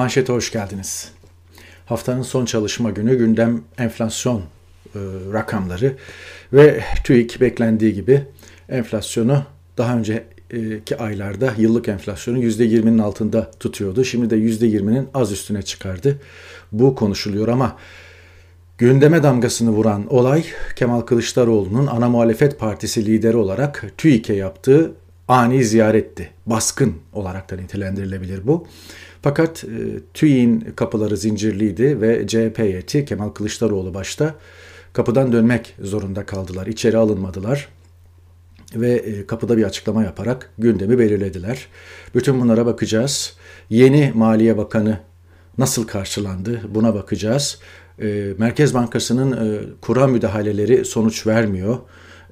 Manşete 0.00 0.32
hoş 0.32 0.52
geldiniz. 0.52 1.12
Haftanın 1.86 2.22
son 2.22 2.44
çalışma 2.44 2.90
günü 2.90 3.18
gündem 3.18 3.62
enflasyon 3.78 4.38
e, 4.38 4.44
rakamları 5.32 5.96
ve 6.52 6.84
TÜİK 7.04 7.40
beklendiği 7.40 7.94
gibi 7.94 8.22
enflasyonu 8.68 9.44
daha 9.78 9.96
önceki 9.96 10.96
aylarda 10.98 11.54
yıllık 11.58 11.88
enflasyonu 11.88 12.38
%20'nin 12.38 12.98
altında 12.98 13.50
tutuyordu. 13.50 14.04
Şimdi 14.04 14.30
de 14.30 14.36
%20'nin 14.36 15.08
az 15.14 15.32
üstüne 15.32 15.62
çıkardı. 15.62 16.20
Bu 16.72 16.94
konuşuluyor 16.94 17.48
ama 17.48 17.76
gündeme 18.78 19.22
damgasını 19.22 19.70
vuran 19.70 20.14
olay 20.14 20.44
Kemal 20.76 21.00
Kılıçdaroğlu'nun 21.00 21.86
ana 21.86 22.08
muhalefet 22.08 22.58
partisi 22.58 23.06
lideri 23.06 23.36
olarak 23.36 23.92
TÜİK'e 23.98 24.34
yaptığı 24.34 24.92
ani 25.30 25.64
ziyaretti. 25.64 26.30
Baskın 26.46 26.94
olarak 27.12 27.50
da 27.50 27.56
nitelendirilebilir 27.56 28.46
bu. 28.46 28.66
Fakat 29.22 29.64
e, 29.64 30.00
TÜİ'nin 30.14 30.60
kapıları 30.76 31.16
zincirliydi 31.16 32.00
ve 32.00 32.26
CHP 32.26 32.58
heyeti 32.58 33.04
Kemal 33.04 33.28
Kılıçdaroğlu 33.28 33.94
başta 33.94 34.34
kapıdan 34.92 35.32
dönmek 35.32 35.74
zorunda 35.80 36.26
kaldılar. 36.26 36.66
İçeri 36.66 36.96
alınmadılar 36.96 37.68
ve 38.74 38.92
e, 38.92 39.26
kapıda 39.26 39.56
bir 39.56 39.64
açıklama 39.64 40.04
yaparak 40.04 40.50
gündemi 40.58 40.98
belirlediler. 40.98 41.66
Bütün 42.14 42.40
bunlara 42.40 42.66
bakacağız. 42.66 43.36
Yeni 43.70 44.12
Maliye 44.14 44.56
Bakanı 44.56 44.98
nasıl 45.58 45.86
karşılandı 45.86 46.60
buna 46.68 46.94
bakacağız. 46.94 47.58
E, 48.02 48.32
Merkez 48.38 48.74
Bankası'nın 48.74 49.32
e, 49.32 49.60
kura 49.80 50.06
müdahaleleri 50.06 50.84
sonuç 50.84 51.26
vermiyor. 51.26 51.78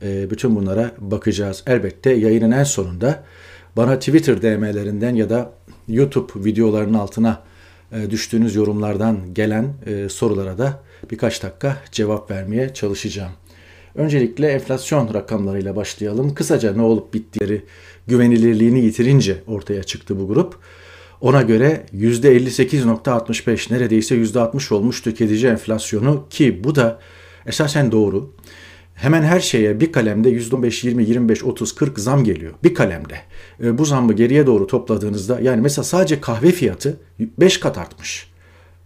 E, 0.02 0.30
bütün 0.30 0.56
bunlara 0.56 0.92
bakacağız. 0.98 1.62
Elbette 1.66 2.10
yayının 2.10 2.50
en 2.50 2.64
sonunda 2.64 3.24
bana 3.76 3.98
Twitter 3.98 4.42
DM'lerinden 4.42 5.14
ya 5.14 5.30
da 5.30 5.52
YouTube 5.88 6.44
videolarının 6.44 6.98
altına 6.98 7.42
e, 7.92 8.10
düştüğünüz 8.10 8.54
yorumlardan 8.54 9.34
gelen 9.34 9.74
e, 9.86 10.08
sorulara 10.08 10.58
da 10.58 10.82
birkaç 11.10 11.42
dakika 11.42 11.76
cevap 11.92 12.30
vermeye 12.30 12.74
çalışacağım. 12.74 13.32
Öncelikle 13.94 14.48
enflasyon 14.48 15.14
rakamlarıyla 15.14 15.76
başlayalım. 15.76 16.34
Kısaca 16.34 16.72
ne 16.72 16.82
olup 16.82 17.14
bittiğleri 17.14 17.62
güvenilirliğini 18.06 18.80
yitirince 18.80 19.36
ortaya 19.46 19.82
çıktı 19.82 20.20
bu 20.20 20.28
grup. 20.28 20.58
Ona 21.20 21.42
göre 21.42 21.86
%58.65 21.94 23.72
neredeyse 23.72 24.16
%60 24.16 24.74
olmuş 24.74 25.02
tüketici 25.02 25.46
enflasyonu 25.46 26.26
ki 26.30 26.64
bu 26.64 26.74
da 26.74 27.00
esasen 27.46 27.92
doğru 27.92 28.32
hemen 28.98 29.22
her 29.22 29.40
şeye 29.40 29.80
bir 29.80 29.92
kalemde 29.92 30.30
%15, 30.30 30.86
20, 30.86 31.04
25, 31.04 31.44
30, 31.44 31.74
40 31.74 31.98
zam 31.98 32.24
geliyor. 32.24 32.52
Bir 32.64 32.74
kalemde. 32.74 33.18
E, 33.62 33.78
bu 33.78 33.84
zammı 33.84 34.12
geriye 34.12 34.46
doğru 34.46 34.66
topladığınızda 34.66 35.40
yani 35.40 35.60
mesela 35.60 35.84
sadece 35.84 36.20
kahve 36.20 36.52
fiyatı 36.52 37.00
5 37.18 37.60
kat 37.60 37.78
artmış. 37.78 38.28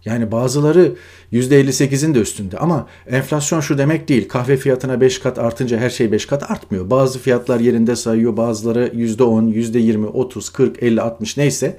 Yani 0.05 0.31
bazıları 0.31 0.95
%58'in 1.33 2.15
de 2.15 2.19
üstünde 2.19 2.57
ama 2.57 2.87
enflasyon 3.07 3.61
şu 3.61 3.77
demek 3.77 4.07
değil. 4.07 4.27
Kahve 4.27 4.57
fiyatına 4.57 5.01
5 5.01 5.19
kat 5.19 5.39
artınca 5.39 5.77
her 5.77 5.89
şey 5.89 6.11
5 6.11 6.25
kat 6.25 6.51
artmıyor. 6.51 6.89
Bazı 6.89 7.19
fiyatlar 7.19 7.59
yerinde 7.59 7.95
sayıyor, 7.95 8.37
bazıları 8.37 8.87
%10, 8.87 9.53
%20, 9.53 10.05
30, 10.05 10.49
40, 10.49 10.83
50, 10.83 11.01
60 11.01 11.37
neyse. 11.37 11.77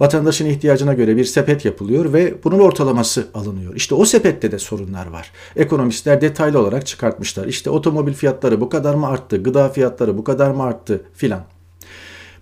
Vatandaşın 0.00 0.46
ihtiyacına 0.46 0.94
göre 0.94 1.16
bir 1.16 1.24
sepet 1.24 1.64
yapılıyor 1.64 2.12
ve 2.12 2.34
bunun 2.44 2.58
ortalaması 2.58 3.28
alınıyor. 3.34 3.74
İşte 3.74 3.94
o 3.94 4.04
sepette 4.04 4.52
de 4.52 4.58
sorunlar 4.58 5.06
var. 5.06 5.30
Ekonomistler 5.56 6.20
detaylı 6.20 6.58
olarak 6.58 6.86
çıkartmışlar. 6.86 7.46
İşte 7.46 7.70
otomobil 7.70 8.12
fiyatları 8.12 8.60
bu 8.60 8.68
kadar 8.68 8.94
mı 8.94 9.06
arttı, 9.06 9.42
gıda 9.42 9.68
fiyatları 9.68 10.18
bu 10.18 10.24
kadar 10.24 10.50
mı 10.50 10.62
arttı 10.62 11.04
filan. 11.14 11.44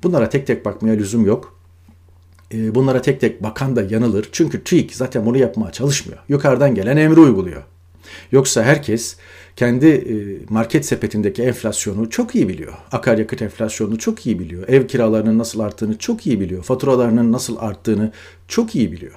Bunlara 0.02 0.28
tek 0.28 0.46
tek 0.46 0.64
bakmaya 0.64 0.94
lüzum 0.94 1.26
yok. 1.26 1.58
Ee, 2.54 2.74
bunlara 2.74 3.02
tek 3.02 3.20
tek 3.20 3.42
bakan 3.42 3.76
da 3.76 3.82
yanılır. 3.82 4.28
Çünkü 4.32 4.64
TÜİK 4.64 4.94
zaten 4.94 5.26
bunu 5.26 5.38
yapmaya 5.38 5.72
çalışmıyor. 5.72 6.20
Yukarıdan 6.28 6.74
gelen 6.74 6.96
emri 6.96 7.20
uyguluyor. 7.20 7.62
Yoksa 8.32 8.62
herkes 8.62 9.16
kendi 9.56 9.86
e, 9.86 10.14
market 10.48 10.86
sepetindeki 10.86 11.42
enflasyonu 11.42 12.10
çok 12.10 12.34
iyi 12.34 12.48
biliyor. 12.48 12.72
Akaryakıt 12.92 13.42
enflasyonunu 13.42 13.98
çok 13.98 14.26
iyi 14.26 14.38
biliyor. 14.38 14.68
Ev 14.68 14.86
kiralarının 14.86 15.38
nasıl 15.38 15.60
arttığını 15.60 15.98
çok 15.98 16.26
iyi 16.26 16.40
biliyor. 16.40 16.62
Faturalarının 16.62 17.32
nasıl 17.32 17.56
arttığını 17.56 18.12
çok 18.48 18.74
iyi 18.74 18.92
biliyor. 18.92 19.14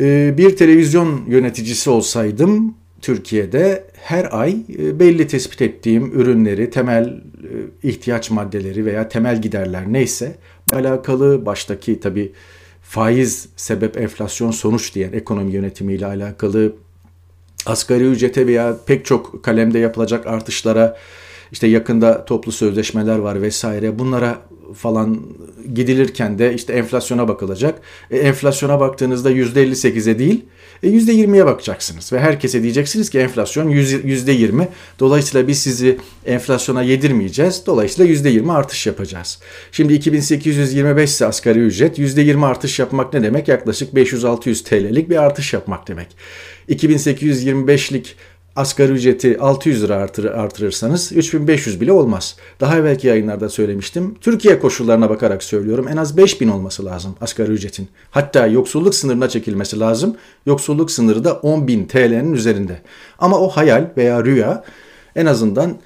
E, 0.00 0.34
bir 0.38 0.56
televizyon 0.56 1.24
yöneticisi 1.28 1.90
olsaydım 1.90 2.74
Türkiye'de 3.00 3.84
her 3.94 4.28
ay 4.40 4.56
e, 4.78 4.98
belli 4.98 5.26
tespit 5.26 5.62
ettiğim 5.62 6.20
ürünleri, 6.20 6.70
temel 6.70 7.20
ihtiyaç 7.82 8.30
maddeleri 8.30 8.84
veya 8.84 9.08
temel 9.08 9.42
giderler 9.42 9.92
neyse 9.92 10.36
alakalı 10.72 11.46
baştaki 11.46 12.00
tabi 12.00 12.32
faiz 12.82 13.48
sebep 13.56 13.96
enflasyon 13.96 14.50
sonuç 14.50 14.94
diyen 14.94 15.12
ekonomi 15.12 15.52
yönetimiyle 15.52 16.06
alakalı 16.06 16.72
asgari 17.66 18.04
ücrete 18.04 18.46
veya 18.46 18.76
pek 18.86 19.04
çok 19.04 19.44
kalemde 19.44 19.78
yapılacak 19.78 20.26
artışlara 20.26 20.98
işte 21.52 21.66
yakında 21.66 22.24
toplu 22.24 22.52
sözleşmeler 22.52 23.18
var 23.18 23.42
vesaire 23.42 23.98
bunlara 23.98 24.38
falan 24.74 25.20
gidilirken 25.74 26.38
de 26.38 26.54
işte 26.54 26.72
enflasyona 26.72 27.28
bakılacak. 27.28 27.80
E, 28.10 28.18
enflasyona 28.18 28.80
baktığınızda 28.80 29.32
%58'e 29.32 30.18
değil 30.18 30.44
%20'ye 30.82 31.46
bakacaksınız 31.46 32.12
ve 32.12 32.20
herkese 32.20 32.62
diyeceksiniz 32.62 33.10
ki 33.10 33.18
enflasyon 33.18 33.70
%20. 33.70 34.68
Dolayısıyla 34.98 35.48
biz 35.48 35.58
sizi 35.58 35.98
enflasyona 36.26 36.82
yedirmeyeceğiz. 36.82 37.62
Dolayısıyla 37.66 38.14
%20 38.14 38.52
artış 38.52 38.86
yapacağız. 38.86 39.38
Şimdi 39.72 39.92
2825 39.92 41.10
ise 41.10 41.26
asgari 41.26 41.58
ücret 41.58 41.98
%20 41.98 42.46
artış 42.46 42.78
yapmak 42.78 43.14
ne 43.14 43.22
demek? 43.22 43.48
Yaklaşık 43.48 43.94
500-600 43.94 44.64
TL'lik 44.64 45.10
bir 45.10 45.16
artış 45.16 45.52
yapmak 45.52 45.88
demek. 45.88 46.08
2825'lik 46.68 48.16
asgari 48.56 48.92
ücreti 48.92 49.38
600 49.40 49.82
lira 49.82 49.96
artır, 49.96 50.24
artırırsanız 50.24 51.12
3500 51.12 51.80
bile 51.80 51.92
olmaz. 51.92 52.36
Daha 52.60 52.76
evvelki 52.76 53.06
yayınlarda 53.06 53.48
söylemiştim. 53.48 54.14
Türkiye 54.20 54.58
koşullarına 54.58 55.10
bakarak 55.10 55.42
söylüyorum. 55.42 55.88
En 55.88 55.96
az 55.96 56.16
5000 56.16 56.48
olması 56.48 56.84
lazım 56.84 57.16
asgari 57.20 57.52
ücretin. 57.52 57.88
Hatta 58.10 58.46
yoksulluk 58.46 58.94
sınırına 58.94 59.28
çekilmesi 59.28 59.80
lazım. 59.80 60.16
Yoksulluk 60.46 60.90
sınırı 60.90 61.24
da 61.24 61.30
10.000 61.30 61.86
TL'nin 61.86 62.32
üzerinde. 62.32 62.82
Ama 63.18 63.38
o 63.38 63.48
hayal 63.48 63.90
veya 63.96 64.24
rüya 64.24 64.64
en 65.16 65.26
azından 65.26 65.78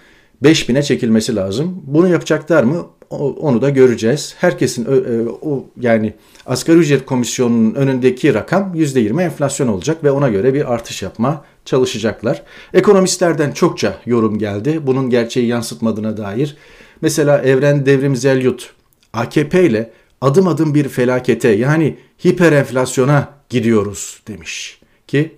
5000'e 0.43 0.83
çekilmesi 0.83 1.37
lazım. 1.37 1.83
Bunu 1.87 2.09
yapacaklar 2.09 2.62
mı? 2.62 2.87
Onu 3.11 3.62
da 3.62 3.71
göreceğiz. 3.71 4.34
Herkesin 4.39 4.84
e, 4.84 5.28
o 5.43 5.67
yani 5.81 6.15
asgari 6.47 6.78
ücret 6.78 7.06
komisyonunun 7.06 7.75
önündeki 7.75 8.34
rakam 8.34 8.75
%20 8.75 9.22
enflasyon 9.22 9.69
olacak 9.69 10.05
ve 10.05 10.11
ona 10.11 10.28
göre 10.28 10.55
bir 10.55 10.72
artış 10.72 11.03
yapma 11.03 11.45
çalışacaklar. 11.65 12.43
Ekonomistlerden 12.75 13.53
çokça 13.53 13.99
yorum 14.06 14.39
geldi. 14.39 14.87
Bunun 14.87 15.11
gerçeği 15.11 15.47
yansıtmadığına 15.47 16.16
dair. 16.16 16.56
Mesela 17.00 17.39
Evren 17.43 17.87
Devrim 17.87 18.16
Zelyut 18.16 18.72
AKP 19.12 19.65
ile 19.65 19.91
adım 20.21 20.49
adım 20.49 20.75
bir 20.75 20.89
felakete 20.89 21.49
yani 21.49 21.99
hiper 22.25 22.53
enflasyona 22.53 23.28
gidiyoruz 23.49 24.22
demiş 24.28 24.81
ki 25.06 25.37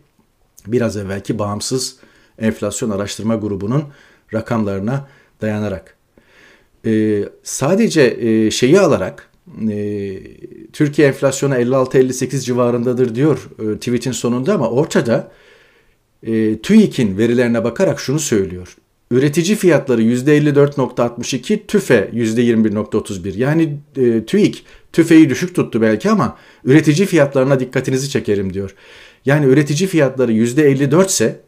biraz 0.66 0.96
evvelki 0.96 1.38
bağımsız 1.38 1.96
enflasyon 2.38 2.90
araştırma 2.90 3.36
grubunun 3.36 3.84
rakamlarına 4.34 5.08
dayanarak. 5.40 5.97
Ee, 6.88 7.24
sadece 7.42 8.16
e, 8.20 8.50
şeyi 8.50 8.80
alarak 8.80 9.30
e, 9.70 10.18
Türkiye 10.72 11.08
enflasyonu 11.08 11.54
56-58 11.54 12.40
civarındadır 12.40 13.14
diyor 13.14 13.50
e, 13.58 13.76
tweetin 13.78 14.12
sonunda 14.12 14.54
ama 14.54 14.70
ortada 14.70 15.32
e, 16.22 16.58
TÜİK'in 16.58 17.18
verilerine 17.18 17.64
bakarak 17.64 18.00
şunu 18.00 18.18
söylüyor. 18.18 18.76
Üretici 19.10 19.56
fiyatları 19.56 20.02
%54.62, 20.02 21.66
TÜFE 21.66 22.10
%21.31. 22.14 23.38
Yani 23.38 23.78
e, 23.96 24.24
TÜİK 24.24 24.64
TÜFE'yi 24.92 25.30
düşük 25.30 25.54
tuttu 25.54 25.82
belki 25.82 26.10
ama 26.10 26.36
üretici 26.64 27.06
fiyatlarına 27.06 27.60
dikkatinizi 27.60 28.10
çekerim 28.10 28.54
diyor. 28.54 28.74
Yani 29.24 29.46
üretici 29.46 29.88
fiyatları 29.88 30.32
%54 30.32 31.06
ise 31.06 31.40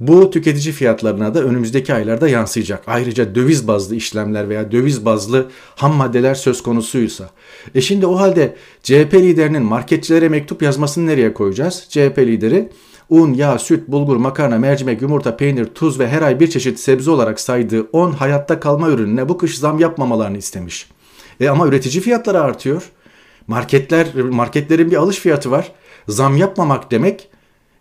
bu 0.00 0.30
tüketici 0.30 0.72
fiyatlarına 0.74 1.34
da 1.34 1.42
önümüzdeki 1.42 1.94
aylarda 1.94 2.28
yansıyacak. 2.28 2.82
Ayrıca 2.86 3.34
döviz 3.34 3.68
bazlı 3.68 3.96
işlemler 3.96 4.48
veya 4.48 4.72
döviz 4.72 5.04
bazlı 5.04 5.50
ham 5.76 5.94
maddeler 5.94 6.34
söz 6.34 6.62
konusuysa. 6.62 7.30
E 7.74 7.80
şimdi 7.80 8.06
o 8.06 8.18
halde 8.18 8.56
CHP 8.82 9.14
liderinin 9.14 9.62
marketçilere 9.62 10.28
mektup 10.28 10.62
yazmasını 10.62 11.06
nereye 11.06 11.34
koyacağız? 11.34 11.86
CHP 11.88 12.18
lideri 12.18 12.68
un, 13.10 13.34
yağ, 13.34 13.58
süt, 13.58 13.88
bulgur, 13.88 14.16
makarna, 14.16 14.58
mercimek, 14.58 15.02
yumurta, 15.02 15.36
peynir, 15.36 15.64
tuz 15.64 15.98
ve 15.98 16.08
her 16.08 16.22
ay 16.22 16.40
bir 16.40 16.50
çeşit 16.50 16.80
sebze 16.80 17.10
olarak 17.10 17.40
saydığı 17.40 17.82
10 17.92 18.12
hayatta 18.12 18.60
kalma 18.60 18.88
ürününe 18.88 19.28
bu 19.28 19.38
kış 19.38 19.58
zam 19.58 19.78
yapmamalarını 19.78 20.38
istemiş. 20.38 20.90
E 21.40 21.48
ama 21.48 21.66
üretici 21.66 22.00
fiyatları 22.00 22.40
artıyor. 22.40 22.90
Marketler 23.46 24.14
marketlerin 24.14 24.90
bir 24.90 24.96
alış 24.96 25.18
fiyatı 25.18 25.50
var. 25.50 25.72
Zam 26.08 26.36
yapmamak 26.36 26.90
demek 26.90 27.28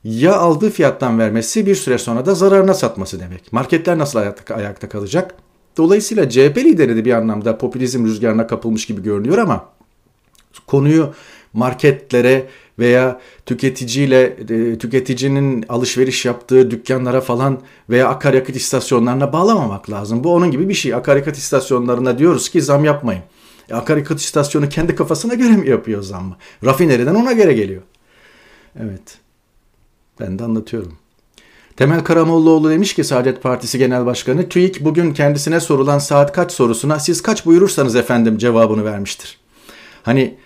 ya 0.05 0.35
aldığı 0.35 0.69
fiyattan 0.69 1.19
vermesi 1.19 1.65
bir 1.65 1.75
süre 1.75 1.97
sonra 1.97 2.25
da 2.25 2.35
zararına 2.35 2.73
satması 2.73 3.19
demek. 3.19 3.53
Marketler 3.53 3.97
nasıl 3.97 4.19
ayakta, 4.19 4.55
ayakta 4.55 4.89
kalacak? 4.89 5.35
Dolayısıyla 5.77 6.29
CHP 6.29 6.57
lideri 6.57 6.95
de 6.95 7.05
bir 7.05 7.13
anlamda 7.13 7.57
popülizm 7.57 8.05
rüzgarına 8.05 8.47
kapılmış 8.47 8.85
gibi 8.85 9.03
görünüyor 9.03 9.37
ama 9.37 9.69
konuyu 10.67 11.13
marketlere 11.53 12.47
veya 12.79 13.21
tüketiciyle 13.45 14.23
e, 14.49 14.77
tüketicinin 14.77 15.65
alışveriş 15.69 16.25
yaptığı 16.25 16.71
dükkanlara 16.71 17.21
falan 17.21 17.61
veya 17.89 18.09
akaryakıt 18.09 18.55
istasyonlarına 18.55 19.33
bağlamamak 19.33 19.89
lazım. 19.89 20.23
Bu 20.23 20.33
onun 20.33 20.51
gibi 20.51 20.69
bir 20.69 20.73
şey. 20.73 20.93
Akaryakıt 20.93 21.37
istasyonlarına 21.37 22.19
diyoruz 22.19 22.49
ki 22.49 22.61
zam 22.61 22.85
yapmayın. 22.85 23.23
E, 23.69 23.73
akaryakıt 23.73 24.19
istasyonu 24.19 24.69
kendi 24.69 24.95
kafasına 24.95 25.33
göre 25.33 25.57
mi 25.57 25.69
yapıyor 25.69 26.01
zammı? 26.01 26.35
Rafineriden 26.63 27.15
ona 27.15 27.31
göre 27.31 27.53
geliyor. 27.53 27.81
Evet. 28.79 29.24
Ben 30.19 30.39
de 30.39 30.43
anlatıyorum. 30.43 30.97
Temel 31.77 32.03
Karamollaoğlu 32.03 32.69
demiş 32.69 32.93
ki 32.93 33.03
Saadet 33.03 33.43
Partisi 33.43 33.77
Genel 33.77 34.05
Başkanı 34.05 34.49
TÜİK 34.49 34.85
bugün 34.85 35.13
kendisine 35.13 35.59
sorulan 35.59 35.99
saat 35.99 36.33
kaç 36.33 36.51
sorusuna 36.51 36.99
siz 36.99 37.21
kaç 37.21 37.45
buyurursanız 37.45 37.95
efendim 37.95 38.37
cevabını 38.37 38.85
vermiştir. 38.85 39.37
Hani 40.03 40.37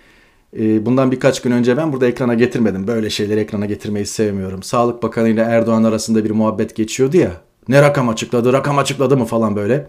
e, 0.58 0.86
bundan 0.86 1.12
birkaç 1.12 1.42
gün 1.42 1.50
önce 1.50 1.76
ben 1.76 1.92
burada 1.92 2.06
ekrana 2.06 2.34
getirmedim. 2.34 2.86
Böyle 2.86 3.10
şeyleri 3.10 3.40
ekrana 3.40 3.66
getirmeyi 3.66 4.06
sevmiyorum. 4.06 4.62
Sağlık 4.62 5.02
Bakanı 5.02 5.28
ile 5.28 5.40
Erdoğan 5.40 5.84
arasında 5.84 6.24
bir 6.24 6.30
muhabbet 6.30 6.76
geçiyordu 6.76 7.16
ya. 7.16 7.32
Ne 7.68 7.82
rakam 7.82 8.08
açıkladı, 8.08 8.52
rakam 8.52 8.78
açıkladı 8.78 9.16
mı 9.16 9.24
falan 9.24 9.56
böyle. 9.56 9.88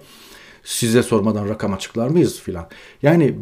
Size 0.64 1.04
sormadan 1.04 1.50
rakam 1.50 1.74
açıklar 1.74 2.08
mıyız 2.08 2.40
filan. 2.40 2.68
Yani 3.02 3.36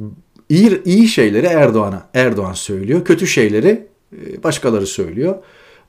iyi, 0.49 0.83
iyi 0.83 1.07
şeyleri 1.07 1.45
Erdoğan'a 1.45 2.09
Erdoğan 2.13 2.53
söylüyor. 2.53 3.05
Kötü 3.05 3.27
şeyleri 3.27 3.87
e, 4.13 4.43
başkaları 4.43 4.87
söylüyor. 4.87 5.35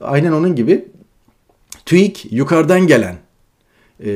Aynen 0.01 0.33
onun 0.33 0.57
gibi 0.57 0.89
TÜİK 1.87 2.33
yukarıdan 2.33 2.87
gelen 2.87 3.17
e, 4.05 4.11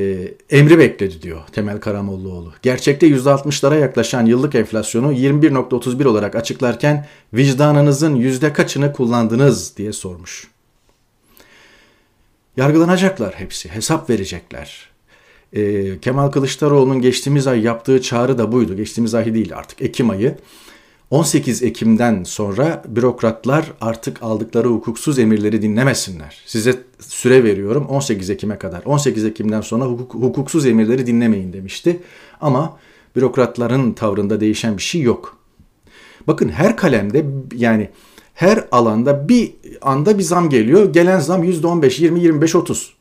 emri 0.50 0.78
bekledi 0.78 1.22
diyor 1.22 1.40
Temel 1.52 1.80
Karamollaoğlu. 1.80 2.52
Gerçekte 2.62 3.08
%60'lara 3.08 3.80
yaklaşan 3.80 4.26
yıllık 4.26 4.54
enflasyonu 4.54 5.12
21.31 5.12 6.06
olarak 6.06 6.34
açıklarken 6.34 7.06
vicdanınızın 7.34 8.14
yüzde 8.14 8.52
kaçını 8.52 8.92
kullandınız 8.92 9.76
diye 9.76 9.92
sormuş. 9.92 10.48
Yargılanacaklar 12.56 13.34
hepsi, 13.34 13.68
hesap 13.68 14.10
verecekler. 14.10 14.90
E, 15.52 16.00
Kemal 16.00 16.30
Kılıçdaroğlu'nun 16.30 17.00
geçtiğimiz 17.00 17.46
ay 17.46 17.60
yaptığı 17.60 18.02
çağrı 18.02 18.38
da 18.38 18.52
buydu. 18.52 18.76
Geçtiğimiz 18.76 19.14
ay 19.14 19.34
değil 19.34 19.56
artık 19.56 19.82
Ekim 19.82 20.10
ayı. 20.10 20.36
18 21.14 21.62
Ekim'den 21.62 22.24
sonra 22.24 22.82
bürokratlar 22.88 23.72
artık 23.80 24.22
aldıkları 24.22 24.68
hukuksuz 24.68 25.18
emirleri 25.18 25.62
dinlemesinler. 25.62 26.42
Size 26.46 26.74
süre 26.98 27.44
veriyorum 27.44 27.86
18 27.86 28.30
Ekim'e 28.30 28.58
kadar. 28.58 28.82
18 28.84 29.24
Ekim'den 29.24 29.60
sonra 29.60 29.84
hukuk, 29.84 30.14
hukuksuz 30.14 30.66
emirleri 30.66 31.06
dinlemeyin 31.06 31.52
demişti. 31.52 32.00
Ama 32.40 32.78
bürokratların 33.16 33.92
tavrında 33.92 34.40
değişen 34.40 34.76
bir 34.76 34.82
şey 34.82 35.00
yok. 35.00 35.38
Bakın 36.26 36.48
her 36.48 36.76
kalemde 36.76 37.24
yani 37.56 37.90
her 38.34 38.64
alanda 38.72 39.28
bir 39.28 39.52
anda 39.82 40.18
bir 40.18 40.22
zam 40.22 40.50
geliyor. 40.50 40.92
Gelen 40.92 41.18
zam 41.18 41.44
%15, 41.44 42.02
20, 42.02 42.20
25, 42.20 42.54
30. 42.54 42.94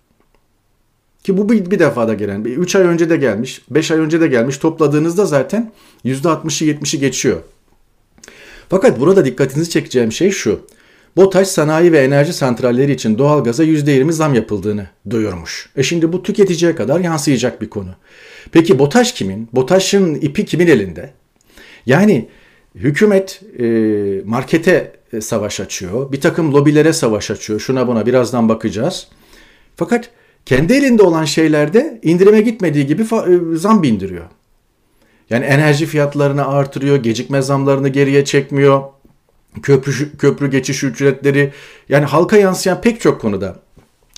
Ki 1.23 1.37
bu 1.37 1.49
bir, 1.49 1.71
bir 1.71 1.79
defada 1.79 2.13
gelen. 2.13 2.43
3 2.43 2.75
ay 2.75 2.83
önce 2.83 3.09
de 3.09 3.17
gelmiş, 3.17 3.61
5 3.69 3.91
ay 3.91 3.99
önce 3.99 4.21
de 4.21 4.27
gelmiş. 4.27 4.57
Topladığınızda 4.57 5.25
zaten 5.25 5.71
%60'ı 6.05 6.67
70'i 6.67 6.99
geçiyor. 6.99 7.41
Fakat 8.73 8.99
burada 8.99 9.25
dikkatinizi 9.25 9.69
çekeceğim 9.69 10.11
şey 10.11 10.31
şu. 10.31 10.65
BOTAŞ 11.17 11.47
sanayi 11.47 11.91
ve 11.91 11.99
enerji 11.99 12.33
santralleri 12.33 12.91
için 12.91 13.17
doğalgaza 13.17 13.63
%20 13.63 14.11
zam 14.11 14.33
yapıldığını 14.33 14.87
duyurmuş. 15.09 15.69
E 15.77 15.83
şimdi 15.83 16.13
bu 16.13 16.23
tüketiciye 16.23 16.75
kadar 16.75 16.99
yansıyacak 16.99 17.61
bir 17.61 17.69
konu. 17.69 17.89
Peki 18.51 18.79
BOTAŞ 18.79 19.13
kimin? 19.13 19.49
BOTAŞ'ın 19.53 20.15
ipi 20.15 20.45
kimin 20.45 20.67
elinde? 20.67 21.13
Yani 21.85 22.29
hükümet 22.75 23.41
e, 23.59 23.65
markete 24.25 24.91
e, 25.13 25.21
savaş 25.21 25.59
açıyor. 25.59 26.11
Bir 26.11 26.21
takım 26.21 26.53
lobilere 26.53 26.93
savaş 26.93 27.31
açıyor. 27.31 27.59
Şuna 27.59 27.87
buna 27.87 28.05
birazdan 28.05 28.49
bakacağız. 28.49 29.07
Fakat 29.75 30.09
kendi 30.45 30.73
elinde 30.73 31.03
olan 31.03 31.25
şeylerde 31.25 31.99
indirime 32.03 32.41
gitmediği 32.41 32.87
gibi 32.87 33.01
e, 33.01 33.55
zam 33.55 33.83
bindiriyor. 33.83 34.25
Yani 35.29 35.45
enerji 35.45 35.85
fiyatlarını 35.85 36.47
artırıyor, 36.47 36.97
gecikme 36.97 37.41
zamlarını 37.41 37.89
geriye 37.89 38.25
çekmiyor. 38.25 38.83
Köprü, 39.63 40.17
köprü 40.17 40.51
geçiş 40.51 40.83
ücretleri 40.83 41.51
yani 41.89 42.05
halka 42.05 42.37
yansıyan 42.37 42.81
pek 42.81 43.01
çok 43.01 43.21
konuda 43.21 43.55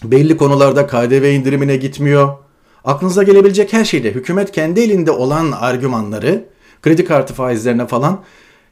belli 0.04 0.38
konularda 0.38 0.88
KDV 0.88 1.24
indirimine 1.24 1.78
gitmiyor. 1.78 2.38
Aklınıza 2.84 3.24
gelebilecek 3.24 3.74
her 3.74 3.86
şeyde 3.86 4.12
hükümet 4.12 4.52
kendi 4.52 4.80
elinde 4.80 5.12
olan 5.12 5.52
argümanları 5.52 6.46
kredi 6.82 7.06
kartı 7.06 7.34
faizlerine 7.34 7.88
falan 7.88 8.24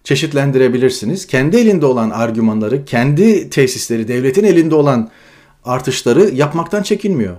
çeşitlendirebilirsiniz. 0.04 1.28
Kendi 1.28 1.58
elinde 1.58 1.86
olan 1.86 2.10
argümanları, 2.10 2.86
kendi 2.86 3.50
tesisleri, 3.50 4.08
devletin 4.08 4.44
elinde 4.44 4.76
olan 4.76 5.10
artışları 5.66 6.30
yapmaktan 6.30 6.84
çekinmiyor. 6.84 7.36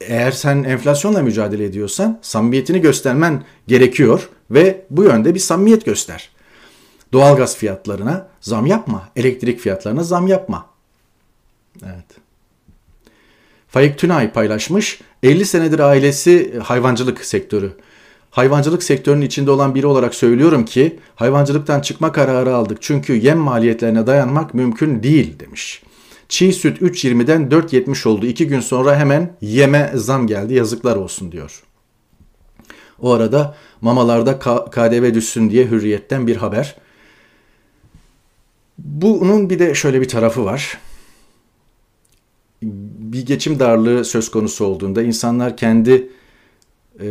Eğer 0.00 0.30
sen 0.30 0.64
enflasyonla 0.64 1.22
mücadele 1.22 1.64
ediyorsan 1.64 2.18
samimiyetini 2.22 2.80
göstermen 2.80 3.44
gerekiyor 3.66 4.28
ve 4.50 4.84
bu 4.90 5.04
yönde 5.04 5.34
bir 5.34 5.40
samimiyet 5.40 5.84
göster. 5.84 6.30
Doğalgaz 7.12 7.56
fiyatlarına 7.56 8.28
zam 8.40 8.66
yapma, 8.66 9.08
elektrik 9.16 9.60
fiyatlarına 9.60 10.04
zam 10.04 10.26
yapma. 10.26 10.66
Evet. 11.84 12.24
Faik 13.68 13.98
Tünay 13.98 14.32
paylaşmış. 14.32 15.00
50 15.22 15.44
senedir 15.44 15.78
ailesi 15.78 16.58
hayvancılık 16.58 17.24
sektörü. 17.24 17.72
Hayvancılık 18.30 18.82
sektörünün 18.82 19.26
içinde 19.26 19.50
olan 19.50 19.74
biri 19.74 19.86
olarak 19.86 20.14
söylüyorum 20.14 20.64
ki 20.64 20.98
hayvancılıktan 21.16 21.80
çıkma 21.80 22.12
kararı 22.12 22.54
aldık 22.54 22.78
çünkü 22.80 23.12
yem 23.12 23.38
maliyetlerine 23.38 24.06
dayanmak 24.06 24.54
mümkün 24.54 25.02
değil 25.02 25.38
demiş. 25.40 25.82
Çiğ 26.34 26.52
süt 26.52 26.82
3.20'den 26.82 27.48
4.70 27.48 28.08
oldu. 28.08 28.26
İki 28.26 28.46
gün 28.46 28.60
sonra 28.60 28.96
hemen 28.96 29.36
yeme 29.40 29.92
zam 29.94 30.26
geldi 30.26 30.54
yazıklar 30.54 30.96
olsun 30.96 31.32
diyor. 31.32 31.62
O 32.98 33.12
arada 33.12 33.56
mamalarda 33.80 34.38
KDV 34.70 35.14
düşsün 35.14 35.50
diye 35.50 35.66
hürriyetten 35.66 36.26
bir 36.26 36.36
haber. 36.36 36.76
Bunun 38.78 39.50
bir 39.50 39.58
de 39.58 39.74
şöyle 39.74 40.00
bir 40.00 40.08
tarafı 40.08 40.44
var. 40.44 40.78
Bir 42.62 43.26
geçim 43.26 43.58
darlığı 43.58 44.04
söz 44.04 44.30
konusu 44.30 44.64
olduğunda 44.64 45.02
insanlar 45.02 45.56
kendi 45.56 46.08
e, 47.00 47.08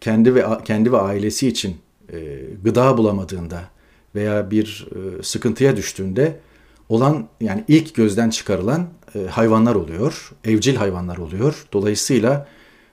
kendi 0.00 0.34
ve 0.34 0.44
kendi 0.64 0.92
ve 0.92 0.98
ailesi 0.98 1.48
için 1.48 1.76
e, 2.12 2.16
gıda 2.64 2.98
bulamadığında 2.98 3.60
veya 4.14 4.50
bir 4.50 4.88
e, 4.90 5.22
sıkıntıya 5.22 5.76
düştüğünde 5.76 6.40
olan 6.88 7.28
yani 7.40 7.64
ilk 7.68 7.94
gözden 7.94 8.30
çıkarılan 8.30 8.88
e, 9.14 9.26
hayvanlar 9.26 9.74
oluyor. 9.74 10.32
Evcil 10.44 10.76
hayvanlar 10.76 11.16
oluyor. 11.16 11.66
Dolayısıyla 11.72 12.48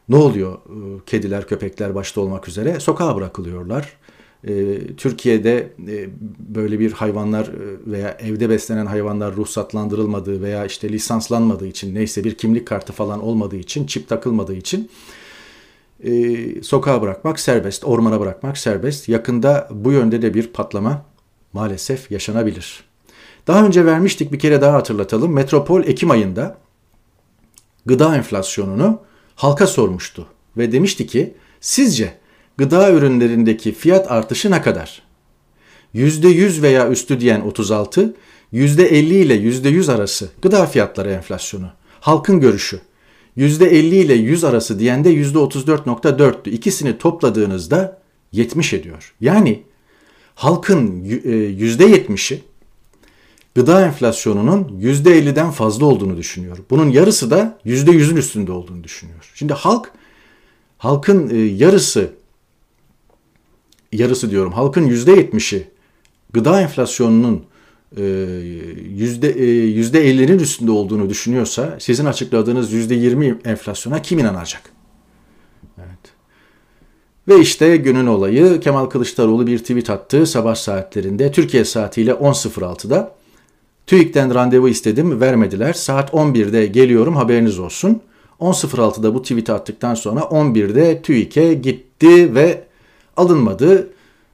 ne 0.09 0.15
oluyor? 0.15 0.53
E, 0.53 1.05
kediler, 1.05 1.47
köpekler 1.47 1.95
başta 1.95 2.21
olmak 2.21 2.47
üzere 2.47 2.79
sokağa 2.79 3.15
bırakılıyorlar. 3.15 3.93
E, 4.47 4.77
Türkiye'de 4.95 5.73
böyle 6.39 6.79
bir 6.79 6.91
hayvanlar 6.91 7.51
veya 7.87 8.17
evde 8.19 8.49
beslenen 8.49 8.85
hayvanlar 8.85 9.35
ruhsatlandırılmadığı 9.35 10.41
veya 10.41 10.65
işte 10.65 10.89
lisanslanmadığı 10.89 11.67
için 11.67 11.95
neyse 11.95 12.23
bir 12.23 12.35
kimlik 12.35 12.67
kartı 12.67 12.93
falan 12.93 13.23
olmadığı 13.23 13.55
için, 13.55 13.85
çip 13.85 14.07
takılmadığı 14.09 14.55
için 14.55 14.89
sokağa 16.61 17.01
bırakmak 17.01 17.39
serbest, 17.39 17.83
ormana 17.85 18.19
bırakmak 18.19 18.57
serbest. 18.57 19.09
Yakında 19.09 19.67
bu 19.71 19.91
yönde 19.91 20.21
de 20.21 20.33
bir 20.33 20.47
patlama 20.47 21.05
maalesef 21.53 22.11
yaşanabilir. 22.11 22.92
Daha 23.47 23.65
önce 23.65 23.85
vermiştik 23.85 24.31
bir 24.31 24.39
kere 24.39 24.61
daha 24.61 24.73
hatırlatalım. 24.73 25.33
Metropol 25.33 25.83
Ekim 25.83 26.11
ayında 26.11 26.57
gıda 27.85 28.15
enflasyonunu 28.15 29.01
halka 29.35 29.67
sormuştu 29.67 30.27
ve 30.57 30.71
demişti 30.71 31.07
ki 31.07 31.33
sizce 31.61 32.13
gıda 32.57 32.91
ürünlerindeki 32.91 33.71
fiyat 33.71 34.11
artışı 34.11 34.51
ne 34.51 34.61
kadar? 34.61 35.01
%100 35.95 36.61
veya 36.61 36.89
üstü 36.89 37.19
diyen 37.19 37.41
36, 37.41 38.15
%50 38.53 38.95
ile 38.95 39.35
%100 39.35 39.91
arası 39.91 40.29
gıda 40.41 40.65
fiyatları 40.65 41.11
enflasyonu. 41.11 41.69
Halkın 41.99 42.39
görüşü. 42.39 42.79
%50 43.37 43.75
ile 43.75 44.13
100 44.13 44.43
arası 44.43 44.79
diyen 44.79 45.03
de 45.03 45.13
%34.4'tü. 45.13 46.49
İkisini 46.49 46.97
topladığınızda 46.97 48.01
70 48.31 48.73
ediyor. 48.73 49.13
Yani 49.21 49.63
halkın 50.35 51.03
%70'i 51.03 52.43
gıda 53.55 53.85
enflasyonunun 53.85 54.79
%50'den 54.81 55.51
fazla 55.51 55.85
olduğunu 55.85 56.17
düşünüyor. 56.17 56.57
Bunun 56.69 56.89
yarısı 56.89 57.31
da 57.31 57.59
%100'ün 57.65 58.15
üstünde 58.15 58.51
olduğunu 58.51 58.83
düşünüyor. 58.83 59.31
Şimdi 59.35 59.53
halk 59.53 59.91
halkın 60.77 61.29
e, 61.29 61.37
yarısı 61.37 62.11
yarısı 63.91 64.31
diyorum 64.31 64.53
halkın 64.53 64.89
%70'i 64.89 65.67
gıda 66.33 66.61
enflasyonunun 66.61 67.43
e, 67.97 68.03
yüzde 68.89 69.29
e, 69.29 69.45
yüzde 69.45 70.11
50'nin 70.11 70.39
üstünde 70.39 70.71
olduğunu 70.71 71.09
düşünüyorsa 71.09 71.77
sizin 71.79 72.05
açıkladığınız 72.05 72.73
%20 72.73 73.47
enflasyona 73.47 74.01
kim 74.01 74.19
inanacak? 74.19 74.61
Evet. 75.77 76.13
Ve 77.27 77.39
işte 77.39 77.77
günün 77.77 78.07
olayı 78.07 78.59
Kemal 78.59 78.85
Kılıçdaroğlu 78.85 79.47
bir 79.47 79.59
tweet 79.59 79.89
attı 79.89 80.25
sabah 80.25 80.55
saatlerinde 80.55 81.31
Türkiye 81.31 81.65
saatiyle 81.65 82.11
10.06'da. 82.11 83.22
TÜİK'ten 83.87 84.35
randevu 84.35 84.69
istedim 84.69 85.21
vermediler. 85.21 85.73
Saat 85.73 86.09
11'de 86.09 86.65
geliyorum 86.65 87.15
haberiniz 87.15 87.59
olsun. 87.59 88.01
10.06'da 88.39 89.13
bu 89.13 89.21
tweet 89.21 89.49
attıktan 89.49 89.95
sonra 89.95 90.19
11'de 90.19 91.01
TÜİK'e 91.01 91.53
gitti 91.53 92.35
ve 92.35 92.63
alınmadı. 93.17 93.89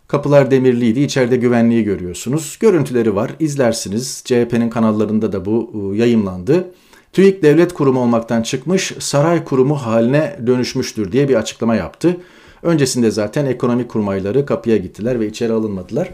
Kapılar 0.08 0.52
demirliydi. 0.52 1.00
İçeride 1.00 1.36
güvenliği 1.36 1.84
görüyorsunuz. 1.84 2.58
Görüntüleri 2.60 3.16
var. 3.16 3.32
izlersiniz. 3.40 4.22
CHP'nin 4.26 4.70
kanallarında 4.70 5.32
da 5.32 5.46
bu 5.46 5.72
ıı, 5.76 5.96
yayımlandı. 5.96 6.72
TÜİK 7.14 7.44
devlet 7.44 7.74
kurumu 7.74 8.00
olmaktan 8.00 8.42
çıkmış, 8.42 8.94
saray 9.00 9.44
kurumu 9.44 9.76
haline 9.76 10.40
dönüşmüştür 10.48 11.12
diye 11.12 11.30
bir 11.30 11.36
açıklama 11.36 11.76
yaptı. 11.76 12.18
Öncesinde 12.64 13.12
zaten 13.12 13.46
ekonomik 13.46 13.90
kurmayları 13.90 14.46
kapıya 14.46 14.78
gittiler 14.78 15.20
ve 15.20 15.28
içeri 15.28 15.54
alınmadılar. 15.54 16.10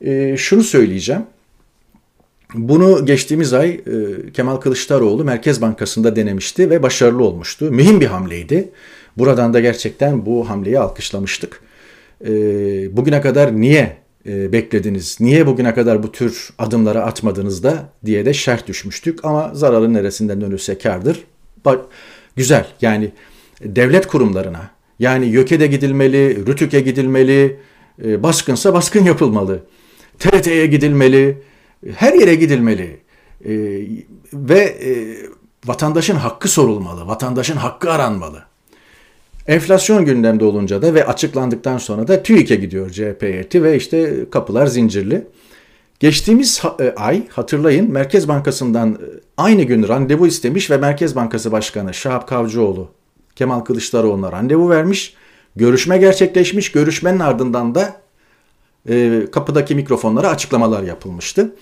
E, 0.00 0.36
şunu 0.36 0.62
söyleyeceğim. 0.62 1.22
Bunu 2.54 3.06
geçtiğimiz 3.06 3.52
ay 3.52 3.70
e, 3.70 3.80
Kemal 4.32 4.56
Kılıçdaroğlu 4.56 5.24
Merkez 5.24 5.62
Bankası'nda 5.62 6.16
denemişti 6.16 6.70
ve 6.70 6.82
başarılı 6.82 7.24
olmuştu. 7.24 7.70
Mühim 7.70 8.00
bir 8.00 8.06
hamleydi. 8.06 8.70
Buradan 9.18 9.54
da 9.54 9.60
gerçekten 9.60 10.26
bu 10.26 10.50
hamleyi 10.50 10.78
alkışlamıştık. 10.78 11.60
E, 12.26 12.30
bugüne 12.96 13.20
kadar 13.20 13.60
niye 13.60 13.96
e, 14.26 14.52
beklediniz? 14.52 15.16
Niye 15.20 15.46
bugüne 15.46 15.74
kadar 15.74 16.02
bu 16.02 16.12
tür 16.12 16.50
adımları 16.58 17.02
atmadınız 17.02 17.62
da 17.62 17.88
diye 18.04 18.26
de 18.26 18.34
şerh 18.34 18.66
düşmüştük. 18.66 19.24
Ama 19.24 19.50
zararın 19.54 19.94
neresinden 19.94 20.40
dönülse 20.40 20.78
kardır. 20.78 21.24
Bak, 21.64 21.84
güzel 22.36 22.66
yani 22.80 23.12
devlet 23.60 24.06
kurumlarına 24.06 24.70
yani 24.98 25.26
YÖK'e 25.26 25.66
gidilmeli, 25.66 26.46
RÜTÜK'e 26.46 26.80
gidilmeli, 26.80 27.56
baskınsa 27.98 28.74
baskın 28.74 29.04
yapılmalı. 29.04 29.60
TRT'ye 30.18 30.66
gidilmeli, 30.66 31.38
her 31.96 32.12
yere 32.12 32.34
gidilmeli. 32.34 33.00
E, 33.44 33.52
ve 34.32 34.60
e, 34.60 35.16
vatandaşın 35.66 36.16
hakkı 36.16 36.48
sorulmalı, 36.48 37.06
vatandaşın 37.06 37.56
hakkı 37.56 37.90
aranmalı. 37.92 38.42
Enflasyon 39.46 40.04
gündemde 40.04 40.44
olunca 40.44 40.82
da 40.82 40.94
ve 40.94 41.06
açıklandıktan 41.06 41.78
sonra 41.78 42.08
da 42.08 42.22
TÜİK'e 42.22 42.56
gidiyor 42.56 42.90
CHP 42.90 43.22
heyeti 43.22 43.62
ve 43.62 43.76
işte 43.76 44.30
kapılar 44.30 44.66
zincirli. 44.66 45.26
Geçtiğimiz 46.00 46.62
ay 46.96 47.28
hatırlayın 47.28 47.92
Merkez 47.92 48.28
Bankası'ndan 48.28 48.98
aynı 49.36 49.62
gün 49.62 49.88
randevu 49.88 50.26
istemiş 50.26 50.70
ve 50.70 50.76
Merkez 50.76 51.16
Bankası 51.16 51.52
Başkanı 51.52 51.94
Şahap 51.94 52.28
Kavcıoğlu 52.28 52.88
Kemal 53.36 53.60
Kılıçdaroğlu'na 53.60 54.32
randevu 54.32 54.70
vermiş. 54.70 55.14
Görüşme 55.56 55.98
gerçekleşmiş. 55.98 56.72
Görüşmenin 56.72 57.20
ardından 57.20 57.74
da 57.74 58.03
e, 58.88 59.26
kapıdaki 59.32 59.74
mikrofonlara 59.74 60.28
açıklamalar 60.28 60.82
yapılmıştı. 60.82 61.54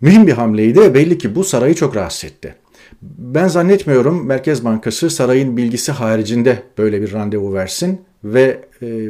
Mühim 0.00 0.26
bir 0.26 0.32
hamleydi 0.32 0.94
belli 0.94 1.18
ki 1.18 1.34
bu 1.34 1.44
sarayı 1.44 1.74
çok 1.74 1.96
rahatsız 1.96 2.24
etti. 2.24 2.54
Ben 3.02 3.48
zannetmiyorum 3.48 4.26
Merkez 4.26 4.64
Bankası 4.64 5.10
sarayın 5.10 5.56
bilgisi 5.56 5.92
haricinde 5.92 6.62
böyle 6.78 7.02
bir 7.02 7.12
randevu 7.12 7.54
versin 7.54 8.00
ve 8.24 8.64
e, 8.82 9.08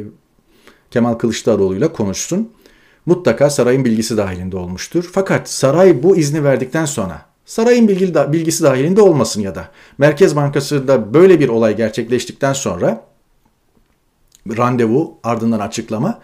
Kemal 0.91 1.13
Kılıçdaroğlu 1.13 1.75
ile 1.75 1.93
konuşsun. 1.93 2.51
Mutlaka 3.05 3.49
sarayın 3.49 3.85
bilgisi 3.85 4.17
dahilinde 4.17 4.57
olmuştur. 4.57 5.09
Fakat 5.13 5.49
saray 5.49 6.03
bu 6.03 6.17
izni 6.17 6.43
verdikten 6.43 6.85
sonra 6.85 7.25
sarayın 7.45 7.87
bilgisi 7.87 8.63
dahilinde 8.63 9.01
olmasın 9.01 9.41
ya 9.41 9.55
da 9.55 9.71
Merkez 9.97 10.35
Bankası'nda 10.35 11.13
böyle 11.13 11.39
bir 11.39 11.49
olay 11.49 11.77
gerçekleştikten 11.77 12.53
sonra 12.53 13.05
randevu 14.57 15.17
ardından 15.23 15.59
açıklama 15.59 16.19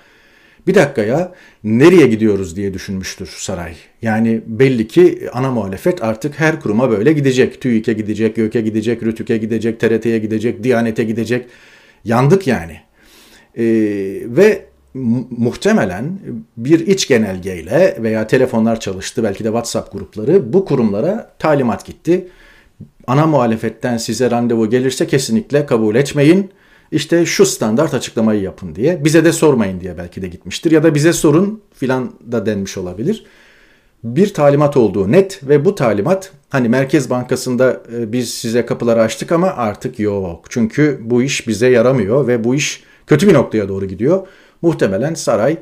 bir 0.67 0.75
dakika 0.75 1.03
ya 1.03 1.33
nereye 1.63 2.07
gidiyoruz 2.07 2.55
diye 2.55 2.73
düşünmüştür 2.73 3.27
saray. 3.37 3.75
Yani 4.01 4.41
belli 4.47 4.87
ki 4.87 5.29
ana 5.33 5.51
muhalefet 5.51 6.03
artık 6.03 6.39
her 6.39 6.61
kuruma 6.61 6.89
böyle 6.89 7.13
gidecek. 7.13 7.61
TÜİK'e 7.61 7.93
gidecek, 7.93 8.37
YÖK'e 8.37 8.61
gidecek, 8.61 9.03
RÜTÜK'e 9.03 9.37
gidecek, 9.37 9.79
TRT'ye 9.79 10.19
gidecek, 10.19 10.63
Diyanet'e 10.63 11.03
gidecek. 11.03 11.45
Yandık 12.03 12.47
yani. 12.47 12.79
Ee, 13.57 13.63
ve 14.25 14.65
muhtemelen 15.29 16.19
bir 16.57 16.87
iç 16.87 17.07
genelgeyle 17.07 17.97
veya 17.99 18.27
telefonlar 18.27 18.79
çalıştı 18.79 19.23
belki 19.23 19.43
de 19.43 19.47
WhatsApp 19.47 19.93
grupları 19.93 20.53
bu 20.53 20.65
kurumlara 20.65 21.31
talimat 21.39 21.85
gitti. 21.85 22.27
Ana 23.07 23.27
muhalefetten 23.27 23.97
size 23.97 24.31
randevu 24.31 24.69
gelirse 24.69 25.07
kesinlikle 25.07 25.65
kabul 25.65 25.95
etmeyin. 25.95 26.51
İşte 26.91 27.25
şu 27.25 27.45
standart 27.45 27.93
açıklamayı 27.93 28.41
yapın 28.41 28.75
diye. 28.75 29.05
Bize 29.05 29.25
de 29.25 29.31
sormayın 29.31 29.79
diye 29.79 29.97
belki 29.97 30.21
de 30.21 30.27
gitmiştir. 30.27 30.71
Ya 30.71 30.83
da 30.83 30.95
bize 30.95 31.13
sorun 31.13 31.61
filan 31.73 32.11
da 32.31 32.45
denmiş 32.45 32.77
olabilir. 32.77 33.25
Bir 34.03 34.33
talimat 34.33 34.77
olduğu 34.77 35.11
net 35.11 35.39
ve 35.43 35.65
bu 35.65 35.75
talimat 35.75 36.31
hani 36.49 36.69
Merkez 36.69 37.09
Bankası'nda 37.09 37.83
e, 37.97 38.11
biz 38.11 38.33
size 38.33 38.65
kapıları 38.65 39.01
açtık 39.01 39.31
ama 39.31 39.47
artık 39.47 39.99
yok. 39.99 40.45
Çünkü 40.49 40.99
bu 41.03 41.23
iş 41.23 41.47
bize 41.47 41.67
yaramıyor 41.69 42.27
ve 42.27 42.43
bu 42.43 42.55
iş 42.55 42.83
kötü 43.07 43.27
bir 43.27 43.33
noktaya 43.33 43.69
doğru 43.69 43.85
gidiyor. 43.85 44.27
Muhtemelen 44.61 45.13
saray 45.13 45.57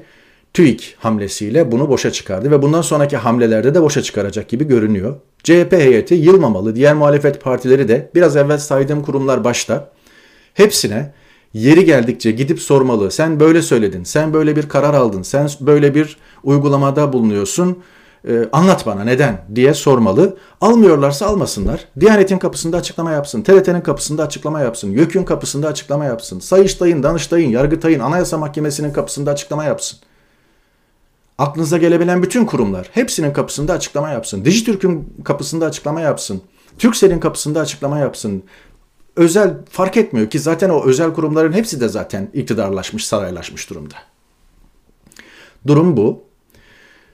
TÜİK 0.54 0.96
hamlesiyle 1.00 1.72
bunu 1.72 1.90
boşa 1.90 2.12
çıkardı 2.12 2.52
ve 2.52 2.62
bundan 2.62 2.82
sonraki 2.82 3.18
hamlelerde 3.18 3.76
de 3.76 3.82
boşa 3.82 4.02
çıkaracak 4.02 4.50
gibi 4.50 4.68
görünüyor. 4.68 5.16
CHP 5.44 5.72
heyeti 5.72 6.16
yılmamalı, 6.16 6.76
diğer 6.76 6.94
muhalefet 6.96 7.42
partileri 7.42 7.88
de 7.88 8.10
biraz 8.16 8.36
evvel 8.36 8.58
saydığım 8.58 9.04
kurumlar 9.04 9.44
başta 9.44 9.90
hepsine 10.54 11.14
yeri 11.54 11.86
geldikçe 11.86 12.32
gidip 12.32 12.60
sormalı. 12.60 13.12
Sen 13.12 13.40
böyle 13.40 13.62
söyledin, 13.62 14.04
sen 14.04 14.34
böyle 14.34 14.56
bir 14.56 14.70
karar 14.70 14.94
aldın, 14.94 15.22
sen 15.22 15.50
böyle 15.62 15.96
bir 15.96 16.18
uygulamada 16.44 17.14
bulunuyorsun. 17.14 17.78
Ee, 18.28 18.50
anlat 18.52 18.86
bana 18.86 19.04
neden 19.04 19.46
diye 19.56 19.74
sormalı. 19.74 20.38
Almıyorlarsa 20.62 21.26
almasınlar. 21.26 21.88
Diyanet'in 22.00 22.38
kapısında 22.38 22.78
açıklama 22.78 23.12
yapsın. 23.12 23.42
TRT'nin 23.42 23.82
kapısında 23.82 24.24
açıklama 24.24 24.60
yapsın. 24.62 24.92
YÖK'ün 24.92 25.24
kapısında 25.24 25.68
açıklama 25.68 26.06
yapsın. 26.06 26.40
Sayıştay'ın, 26.40 27.04
Danıştay'ın, 27.04 27.50
Yargıtay'ın, 27.50 28.00
Anayasa 28.00 28.38
Mahkemesi'nin 28.38 28.94
kapısında 28.94 29.32
açıklama 29.32 29.64
yapsın. 29.64 30.00
Aklınıza 31.38 31.78
gelebilen 31.78 32.24
bütün 32.24 32.46
kurumlar 32.46 32.90
hepsinin 32.92 33.34
kapısında 33.34 33.74
açıklama 33.74 34.10
yapsın. 34.10 34.46
Dijitürk'ün 34.46 35.14
kapısında 35.24 35.66
açıklama 35.66 36.02
yapsın. 36.02 36.42
Türksel'in 36.78 37.20
kapısında 37.20 37.60
açıklama 37.60 38.00
yapsın. 38.00 38.44
Özel 39.16 39.54
fark 39.70 39.98
etmiyor 39.98 40.30
ki 40.30 40.40
zaten 40.40 40.70
o 40.70 40.84
özel 40.86 41.14
kurumların 41.14 41.54
hepsi 41.54 41.82
de 41.82 41.88
zaten 41.88 42.30
iktidarlaşmış, 42.34 43.06
saraylaşmış 43.06 43.70
durumda. 43.70 43.96
Durum 45.68 45.98
bu. 45.98 46.24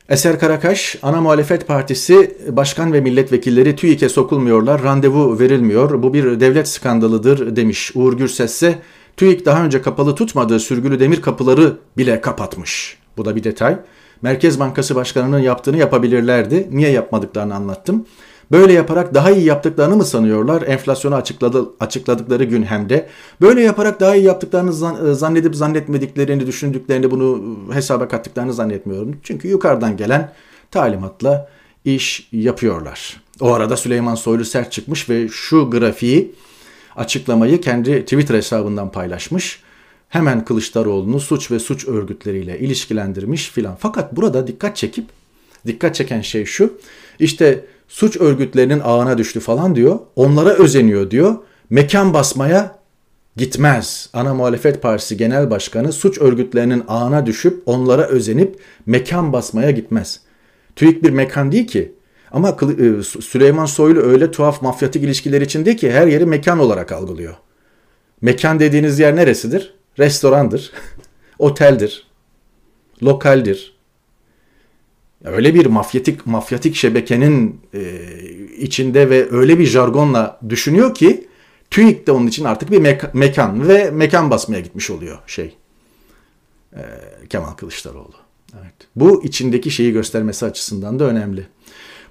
Eser 0.09 0.39
Karakaş, 0.39 0.95
ana 1.01 1.21
muhalefet 1.21 1.67
partisi 1.67 2.37
başkan 2.49 2.93
ve 2.93 3.01
milletvekilleri 3.01 3.75
TÜİK'e 3.75 4.09
sokulmuyorlar, 4.09 4.83
randevu 4.83 5.39
verilmiyor. 5.39 6.03
Bu 6.03 6.13
bir 6.13 6.39
devlet 6.39 6.67
skandalıdır 6.67 7.55
demiş. 7.55 7.91
Uğur 7.95 8.17
Gürses 8.17 8.53
ise 8.55 8.79
TÜİK 9.17 9.45
daha 9.45 9.65
önce 9.65 9.81
kapalı 9.81 10.15
tutmadığı 10.15 10.59
sürgülü 10.59 10.99
demir 10.99 11.21
kapıları 11.21 11.77
bile 11.97 12.21
kapatmış. 12.21 12.97
Bu 13.17 13.25
da 13.25 13.35
bir 13.35 13.43
detay. 13.43 13.77
Merkez 14.21 14.59
Bankası 14.59 14.95
Başkanı'nın 14.95 15.39
yaptığını 15.39 15.77
yapabilirlerdi. 15.77 16.67
Niye 16.71 16.89
yapmadıklarını 16.89 17.55
anlattım. 17.55 18.05
Böyle 18.51 18.73
yaparak 18.73 19.13
daha 19.13 19.31
iyi 19.31 19.45
yaptıklarını 19.45 19.95
mı 19.95 20.05
sanıyorlar? 20.05 20.61
Enflasyonu 20.61 21.15
açıkladı, 21.15 21.69
açıkladıkları 21.79 22.43
gün 22.43 22.63
hem 22.63 22.89
de. 22.89 23.09
Böyle 23.41 23.61
yaparak 23.61 23.99
daha 23.99 24.15
iyi 24.15 24.25
yaptıklarını 24.25 24.73
zannedip 25.15 25.55
zannetmediklerini, 25.55 26.47
düşündüklerini 26.47 27.11
bunu 27.11 27.57
hesaba 27.73 28.07
kattıklarını 28.07 28.53
zannetmiyorum. 28.53 29.17
Çünkü 29.23 29.47
yukarıdan 29.47 29.97
gelen 29.97 30.33
talimatla 30.71 31.49
iş 31.85 32.29
yapıyorlar. 32.31 33.21
O 33.39 33.53
arada 33.53 33.77
Süleyman 33.77 34.15
Soylu 34.15 34.45
sert 34.45 34.71
çıkmış 34.71 35.09
ve 35.09 35.27
şu 35.27 35.69
grafiği 35.69 36.35
açıklamayı 36.95 37.61
kendi 37.61 38.01
Twitter 38.01 38.35
hesabından 38.35 38.91
paylaşmış. 38.91 39.61
Hemen 40.09 40.45
Kılıçdaroğlu'nu 40.45 41.19
suç 41.19 41.51
ve 41.51 41.59
suç 41.59 41.87
örgütleriyle 41.87 42.59
ilişkilendirmiş 42.59 43.49
filan. 43.49 43.75
Fakat 43.79 44.15
burada 44.15 44.47
dikkat 44.47 44.75
çekip 44.75 45.05
dikkat 45.67 45.95
çeken 45.95 46.21
şey 46.21 46.45
şu. 46.45 46.73
İşte 47.19 47.65
suç 47.89 48.17
örgütlerinin 48.17 48.81
ağına 48.83 49.17
düştü 49.17 49.39
falan 49.39 49.75
diyor. 49.75 49.99
Onlara 50.15 50.49
özeniyor 50.49 51.11
diyor. 51.11 51.35
Mekan 51.69 52.13
basmaya 52.13 52.79
gitmez. 53.35 54.09
Ana 54.13 54.33
Muhalefet 54.33 54.81
Partisi 54.81 55.17
Genel 55.17 55.49
Başkanı 55.49 55.91
suç 55.91 56.17
örgütlerinin 56.17 56.83
ağına 56.87 57.25
düşüp 57.25 57.63
onlara 57.65 58.07
özenip 58.07 58.59
mekan 58.85 59.33
basmaya 59.33 59.71
gitmez. 59.71 60.19
TÜİK 60.75 61.03
bir 61.03 61.09
mekan 61.09 61.51
değil 61.51 61.67
ki. 61.67 61.95
Ama 62.31 62.49
e, 62.49 63.03
Süleyman 63.03 63.65
Soylu 63.65 64.01
öyle 64.01 64.31
tuhaf 64.31 64.61
mafyatik 64.61 65.03
ilişkiler 65.03 65.41
içinde 65.41 65.75
ki 65.75 65.91
her 65.91 66.07
yeri 66.07 66.25
mekan 66.25 66.59
olarak 66.59 66.91
algılıyor. 66.91 67.35
Mekan 68.21 68.59
dediğiniz 68.59 68.99
yer 68.99 69.15
neresidir? 69.15 69.73
Restorandır, 69.99 70.71
oteldir, 71.39 72.07
lokaldir, 73.03 73.78
öyle 75.23 75.53
bir 75.53 75.65
mafyatik 75.65 76.25
mafyatik 76.25 76.75
şebekenin 76.75 77.61
e, 77.73 77.81
içinde 78.57 79.09
ve 79.09 79.31
öyle 79.31 79.59
bir 79.59 79.65
jargonla 79.65 80.39
düşünüyor 80.49 80.95
ki 80.95 81.27
TÜİK 81.71 82.07
de 82.07 82.11
onun 82.11 82.27
için 82.27 82.43
artık 82.43 82.71
bir 82.71 82.79
meka- 82.79 83.09
mekan 83.13 83.67
ve 83.67 83.91
mekan 83.91 84.29
basmaya 84.31 84.59
gitmiş 84.59 84.89
oluyor 84.89 85.17
şey. 85.27 85.55
Ee, 86.75 86.79
Kemal 87.29 87.51
Kılıçdaroğlu. 87.51 88.15
Evet. 88.53 88.73
Bu 88.95 89.23
içindeki 89.23 89.71
şeyi 89.71 89.93
göstermesi 89.93 90.45
açısından 90.45 90.99
da 90.99 91.03
önemli. 91.03 91.47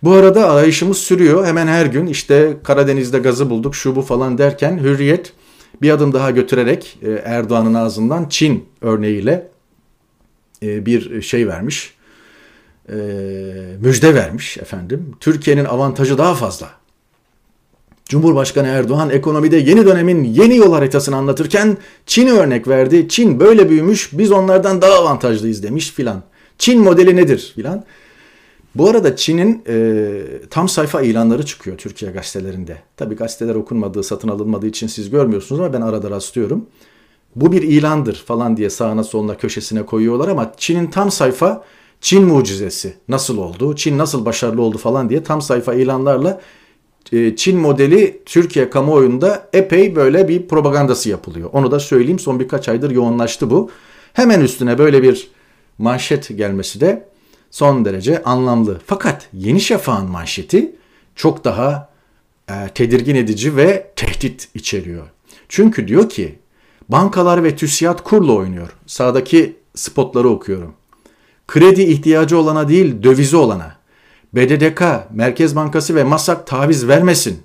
Bu 0.02 0.12
arada 0.12 0.50
arayışımız 0.50 0.98
sürüyor. 0.98 1.46
Hemen 1.46 1.66
her 1.66 1.86
gün 1.86 2.06
işte 2.06 2.56
Karadeniz'de 2.64 3.18
gazı 3.18 3.50
bulduk 3.50 3.74
şu 3.74 3.96
bu 3.96 4.02
falan 4.02 4.38
derken 4.38 4.78
Hürriyet 4.78 5.32
bir 5.82 5.90
adım 5.90 6.12
daha 6.12 6.30
götürerek 6.30 6.98
e, 7.02 7.10
Erdoğan'ın 7.10 7.74
ağzından 7.74 8.28
Çin 8.28 8.64
örneğiyle 8.80 9.48
e, 10.62 10.86
bir 10.86 11.22
şey 11.22 11.48
vermiş. 11.48 11.94
E, 12.88 12.96
müjde 13.80 14.14
vermiş 14.14 14.58
efendim. 14.58 15.16
Türkiye'nin 15.20 15.64
avantajı 15.64 16.18
daha 16.18 16.34
fazla. 16.34 16.68
Cumhurbaşkanı 18.08 18.66
Erdoğan 18.66 19.10
ekonomide 19.10 19.56
yeni 19.56 19.86
dönemin 19.86 20.24
yeni 20.24 20.56
yol 20.56 20.72
haritasını 20.72 21.16
anlatırken 21.16 21.76
Çin'i 22.06 22.32
örnek 22.32 22.68
verdi. 22.68 23.08
Çin 23.08 23.40
böyle 23.40 23.70
büyümüş 23.70 24.10
biz 24.12 24.32
onlardan 24.32 24.82
daha 24.82 24.94
avantajlıyız 24.94 25.62
demiş 25.62 25.90
filan. 25.90 26.22
Çin 26.58 26.82
modeli 26.82 27.16
nedir 27.16 27.52
filan. 27.54 27.84
Bu 28.74 28.88
arada 28.88 29.16
Çin'in 29.16 29.62
e, 29.68 30.10
tam 30.50 30.68
sayfa 30.68 31.02
ilanları 31.02 31.46
çıkıyor 31.46 31.78
Türkiye 31.78 32.10
gazetelerinde. 32.10 32.76
Tabi 32.96 33.14
gazeteler 33.14 33.54
okunmadığı, 33.54 34.02
satın 34.02 34.28
alınmadığı 34.28 34.66
için 34.66 34.86
siz 34.86 35.10
görmüyorsunuz 35.10 35.60
ama 35.60 35.72
ben 35.72 35.80
arada 35.80 36.10
rastlıyorum. 36.10 36.66
Bu 37.36 37.52
bir 37.52 37.62
ilandır 37.62 38.14
falan 38.26 38.56
diye 38.56 38.70
sağına 38.70 39.04
soluna 39.04 39.36
köşesine 39.36 39.86
koyuyorlar 39.86 40.28
ama 40.28 40.52
Çin'in 40.56 40.86
tam 40.86 41.10
sayfa 41.10 41.64
Çin 42.00 42.24
mucizesi 42.24 42.94
nasıl 43.08 43.38
oldu, 43.38 43.76
Çin 43.76 43.98
nasıl 43.98 44.24
başarılı 44.24 44.62
oldu 44.62 44.78
falan 44.78 45.10
diye 45.10 45.22
tam 45.22 45.42
sayfa 45.42 45.74
ilanlarla 45.74 46.40
e, 47.12 47.36
Çin 47.36 47.58
modeli 47.58 48.22
Türkiye 48.26 48.70
kamuoyunda 48.70 49.48
epey 49.52 49.96
böyle 49.96 50.28
bir 50.28 50.48
propagandası 50.48 51.08
yapılıyor. 51.08 51.50
Onu 51.52 51.70
da 51.70 51.80
söyleyeyim 51.80 52.18
son 52.18 52.40
birkaç 52.40 52.68
aydır 52.68 52.90
yoğunlaştı 52.90 53.50
bu. 53.50 53.70
Hemen 54.12 54.40
üstüne 54.40 54.78
böyle 54.78 55.02
bir 55.02 55.30
manşet 55.78 56.28
gelmesi 56.36 56.80
de 56.80 57.08
son 57.50 57.84
derece 57.84 58.22
anlamlı. 58.22 58.80
Fakat 58.86 59.28
Yeni 59.32 59.60
Şafak'ın 59.60 60.10
manşeti 60.10 60.76
çok 61.14 61.44
daha 61.44 61.90
e, 62.50 62.54
tedirgin 62.74 63.14
edici 63.14 63.56
ve 63.56 63.90
tehdit 63.96 64.48
içeriyor. 64.54 65.06
Çünkü 65.48 65.88
diyor 65.88 66.08
ki 66.08 66.38
bankalar 66.88 67.44
ve 67.44 67.56
TÜSİAD 67.56 68.02
kurla 68.02 68.32
oynuyor. 68.32 68.68
Sağdaki 68.86 69.56
spotları 69.74 70.28
okuyorum. 70.28 70.74
Kredi 71.48 71.82
ihtiyacı 71.82 72.38
olana 72.38 72.68
değil 72.68 73.02
dövizi 73.02 73.36
olana. 73.36 73.76
BDDK, 74.34 74.82
Merkez 75.10 75.56
Bankası 75.56 75.94
ve 75.94 76.04
MASAK 76.04 76.46
taviz 76.46 76.88
vermesin. 76.88 77.42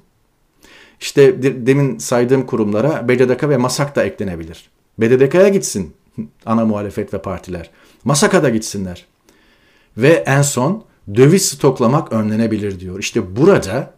İşte 0.99 1.43
demin 1.67 1.97
saydığım 1.97 2.45
kurumlara 2.45 3.09
BDDK 3.09 3.43
ve 3.43 3.57
MASAK 3.57 3.95
da 3.95 4.03
eklenebilir. 4.03 4.69
BDDK'ya 4.99 5.49
gitsin 5.49 5.93
ana 6.45 6.65
muhalefet 6.65 7.13
ve 7.13 7.21
partiler. 7.21 7.69
MASAK'a 8.03 8.43
da 8.43 8.49
gitsinler. 8.49 9.05
Ve 9.97 10.09
en 10.09 10.41
son 10.41 10.83
döviz 11.15 11.45
stoklamak 11.45 12.13
önlenebilir 12.13 12.79
diyor. 12.79 12.99
İşte 12.99 13.35
burada 13.35 13.93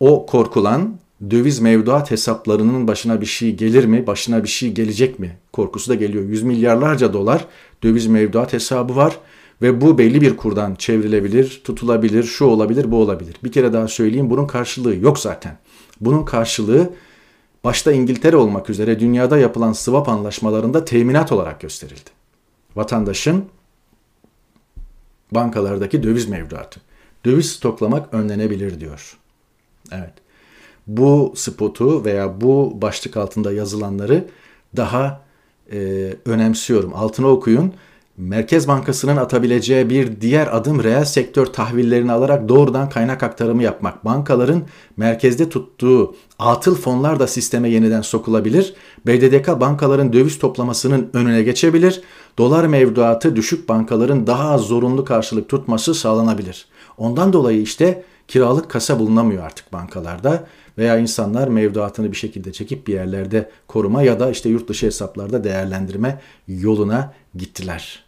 o 0.00 0.26
korkulan 0.26 0.98
döviz 1.30 1.60
mevduat 1.60 2.10
hesaplarının 2.10 2.88
başına 2.88 3.20
bir 3.20 3.26
şey 3.26 3.56
gelir 3.56 3.84
mi, 3.84 4.06
başına 4.06 4.42
bir 4.42 4.48
şey 4.48 4.72
gelecek 4.72 5.18
mi 5.18 5.38
korkusu 5.52 5.90
da 5.90 5.94
geliyor. 5.94 6.24
Yüz 6.24 6.42
milyarlarca 6.42 7.12
dolar 7.12 7.46
döviz 7.82 8.06
mevduat 8.06 8.52
hesabı 8.52 8.96
var 8.96 9.18
ve 9.62 9.80
bu 9.80 9.98
belli 9.98 10.20
bir 10.20 10.36
kurdan 10.36 10.74
çevrilebilir, 10.74 11.60
tutulabilir, 11.64 12.24
şu 12.24 12.44
olabilir, 12.44 12.90
bu 12.90 12.96
olabilir. 12.96 13.36
Bir 13.44 13.52
kere 13.52 13.72
daha 13.72 13.88
söyleyeyim 13.88 14.30
bunun 14.30 14.46
karşılığı 14.46 14.96
yok 14.96 15.18
zaten. 15.18 15.58
Bunun 16.00 16.24
karşılığı 16.24 16.90
başta 17.64 17.92
İngiltere 17.92 18.36
olmak 18.36 18.70
üzere 18.70 19.00
dünyada 19.00 19.38
yapılan 19.38 19.72
swap 19.72 20.08
anlaşmalarında 20.08 20.84
teminat 20.84 21.32
olarak 21.32 21.60
gösterildi. 21.60 22.10
Vatandaşın 22.76 23.44
bankalardaki 25.32 26.02
döviz 26.02 26.28
mevduatı. 26.28 26.80
Döviz 27.24 27.52
stoklamak 27.52 28.14
önlenebilir 28.14 28.80
diyor. 28.80 29.18
Evet. 29.92 30.12
Bu 30.96 31.32
spotu 31.36 32.04
veya 32.04 32.40
bu 32.40 32.78
başlık 32.82 33.16
altında 33.16 33.52
yazılanları 33.52 34.24
daha 34.76 35.20
e, 35.72 35.78
önemsiyorum. 36.24 36.92
Altına 36.94 37.26
okuyun. 37.26 37.72
Merkez 38.16 38.68
Bankası'nın 38.68 39.16
atabileceği 39.16 39.90
bir 39.90 40.20
diğer 40.20 40.56
adım 40.56 40.82
reel 40.82 41.04
sektör 41.04 41.46
tahvillerini 41.46 42.12
alarak 42.12 42.48
doğrudan 42.48 42.88
kaynak 42.88 43.22
aktarımı 43.22 43.62
yapmak. 43.62 44.04
Bankaların 44.04 44.62
merkezde 44.96 45.48
tuttuğu 45.48 46.14
atıl 46.38 46.74
fonlar 46.74 47.20
da 47.20 47.26
sisteme 47.26 47.68
yeniden 47.68 48.02
sokulabilir. 48.02 48.74
BDDK 49.06 49.60
bankaların 49.60 50.12
döviz 50.12 50.38
toplamasının 50.38 51.10
önüne 51.12 51.42
geçebilir. 51.42 52.02
Dolar 52.38 52.66
mevduatı 52.66 53.36
düşük 53.36 53.68
bankaların 53.68 54.26
daha 54.26 54.50
az 54.50 54.60
zorunlu 54.60 55.04
karşılık 55.04 55.48
tutması 55.48 55.94
sağlanabilir. 55.94 56.66
Ondan 56.98 57.32
dolayı 57.32 57.60
işte 57.60 58.04
kiralık 58.28 58.70
kasa 58.70 58.98
bulunamıyor 58.98 59.44
artık 59.44 59.72
bankalarda 59.72 60.46
veya 60.78 60.98
insanlar 60.98 61.48
mevduatını 61.48 62.12
bir 62.12 62.16
şekilde 62.16 62.52
çekip 62.52 62.86
bir 62.86 62.94
yerlerde 62.94 63.50
koruma 63.66 64.02
ya 64.02 64.20
da 64.20 64.30
işte 64.30 64.48
yurt 64.48 64.68
dışı 64.68 64.86
hesaplarda 64.86 65.44
değerlendirme 65.44 66.20
yoluna 66.48 67.14
gittiler. 67.34 68.04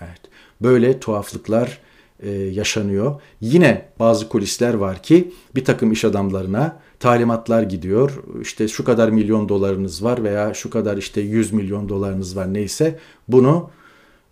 Evet. 0.00 0.20
Böyle 0.62 1.00
tuhaflıklar 1.00 1.78
e, 2.22 2.30
yaşanıyor. 2.30 3.20
Yine 3.40 3.88
bazı 3.98 4.28
kulisler 4.28 4.74
var 4.74 5.02
ki 5.02 5.32
bir 5.54 5.64
takım 5.64 5.92
iş 5.92 6.04
adamlarına 6.04 6.76
talimatlar 7.00 7.62
gidiyor. 7.62 8.22
İşte 8.42 8.68
şu 8.68 8.84
kadar 8.84 9.08
milyon 9.08 9.48
dolarınız 9.48 10.04
var 10.04 10.24
veya 10.24 10.54
şu 10.54 10.70
kadar 10.70 10.96
işte 10.96 11.20
100 11.20 11.52
milyon 11.52 11.88
dolarınız 11.88 12.36
var 12.36 12.54
neyse 12.54 12.98
bunu 13.28 13.70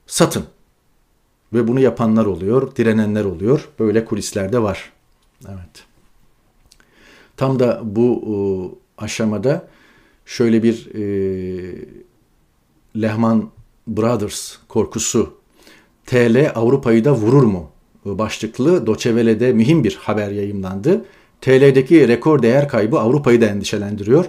satın. 0.07 0.45
Ve 1.53 1.69
bunu 1.69 1.81
yapanlar 1.81 2.27
oluyor, 2.27 2.77
direnenler 2.77 3.25
oluyor. 3.25 3.69
Böyle 3.79 4.05
kulislerde 4.05 4.63
var. 4.63 4.93
Evet. 5.49 5.88
Tam 7.39 7.59
da 7.59 7.81
bu 7.85 8.23
e, 8.99 9.05
aşamada 9.05 9.69
şöyle 10.27 10.63
bir 10.63 10.89
e, 10.95 11.03
Lehman 13.03 13.51
Brothers 13.87 14.57
korkusu 14.69 15.33
TL 16.07 16.53
Avrupa'yı 16.55 17.05
da 17.05 17.15
vurur 17.15 17.43
mu 17.43 17.71
başlıklı 18.05 18.87
Doçevele'de 18.87 19.53
mühim 19.53 19.85
bir 19.85 19.95
haber 19.95 20.31
yayımlandı. 20.31 21.05
TL'deki 21.41 22.09
rekor 22.09 22.43
değer 22.43 22.69
kaybı 22.69 22.99
Avrupa'yı 22.99 23.41
da 23.41 23.47
endişelendiriyor. 23.47 24.25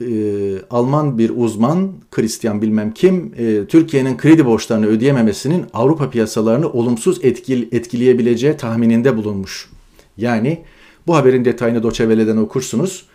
Ee, 0.00 0.54
Alman 0.70 1.18
bir 1.18 1.32
uzman, 1.36 1.92
Christian 2.10 2.62
bilmem 2.62 2.94
kim, 2.94 3.34
e, 3.38 3.66
Türkiye'nin 3.66 4.16
kredi 4.16 4.46
borçlarını 4.46 4.86
ödeyememesinin 4.86 5.66
Avrupa 5.72 6.10
piyasalarını 6.10 6.72
olumsuz 6.72 7.24
etkil, 7.24 7.68
etkileyebileceği 7.72 8.56
tahmininde 8.56 9.16
bulunmuş. 9.16 9.70
Yani 10.16 10.62
bu 11.06 11.16
haberin 11.16 11.44
detayını 11.44 11.82
Doçevele'den 11.82 12.36
okursunuz. 12.36 13.06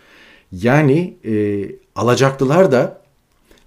Yani 0.52 1.16
e, 1.24 1.64
alacaklılar 1.94 2.72
da 2.72 3.00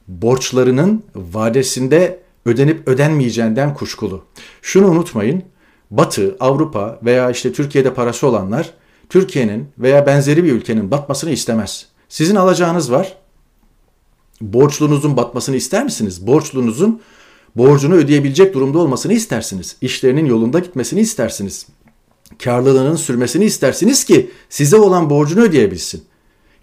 borçlarının 0.08 1.04
vadesinde 1.16 2.20
ödenip 2.46 2.88
ödenmeyeceğinden 2.88 3.74
kuşkulu. 3.74 4.24
Şunu 4.62 4.88
unutmayın. 4.88 5.44
Batı, 5.92 6.38
Avrupa 6.40 7.00
veya 7.04 7.32
işte 7.32 7.54
Türkiye'de 7.54 7.94
parası 7.94 8.28
olanlar 8.28 8.74
Türkiye'nin 9.10 9.68
veya 9.80 10.06
benzeri 10.06 10.44
bir 10.44 10.52
ülkenin 10.52 10.92
batmasını 10.92 11.32
istemez. 11.32 11.86
Sizin 12.10 12.36
alacağınız 12.36 12.92
var. 12.92 13.18
Borçlunuzun 14.42 15.18
batmasını 15.18 15.56
ister 15.56 15.84
misiniz? 15.84 16.28
Borçlunuzun 16.28 17.02
borcunu 17.56 17.96
ödeyebilecek 17.96 18.54
durumda 18.54 18.80
olmasını 18.80 19.14
istersiniz. 19.14 19.76
İşlerinin 19.82 20.26
yolunda 20.26 20.60
gitmesini 20.60 21.00
istersiniz. 21.00 21.68
Karlılığının 22.44 22.96
sürmesini 22.96 23.46
istersiniz 23.46 24.04
ki 24.04 24.32
size 24.50 24.78
olan 24.78 25.10
borcunu 25.10 25.42
ödeyebilsin. 25.42 26.04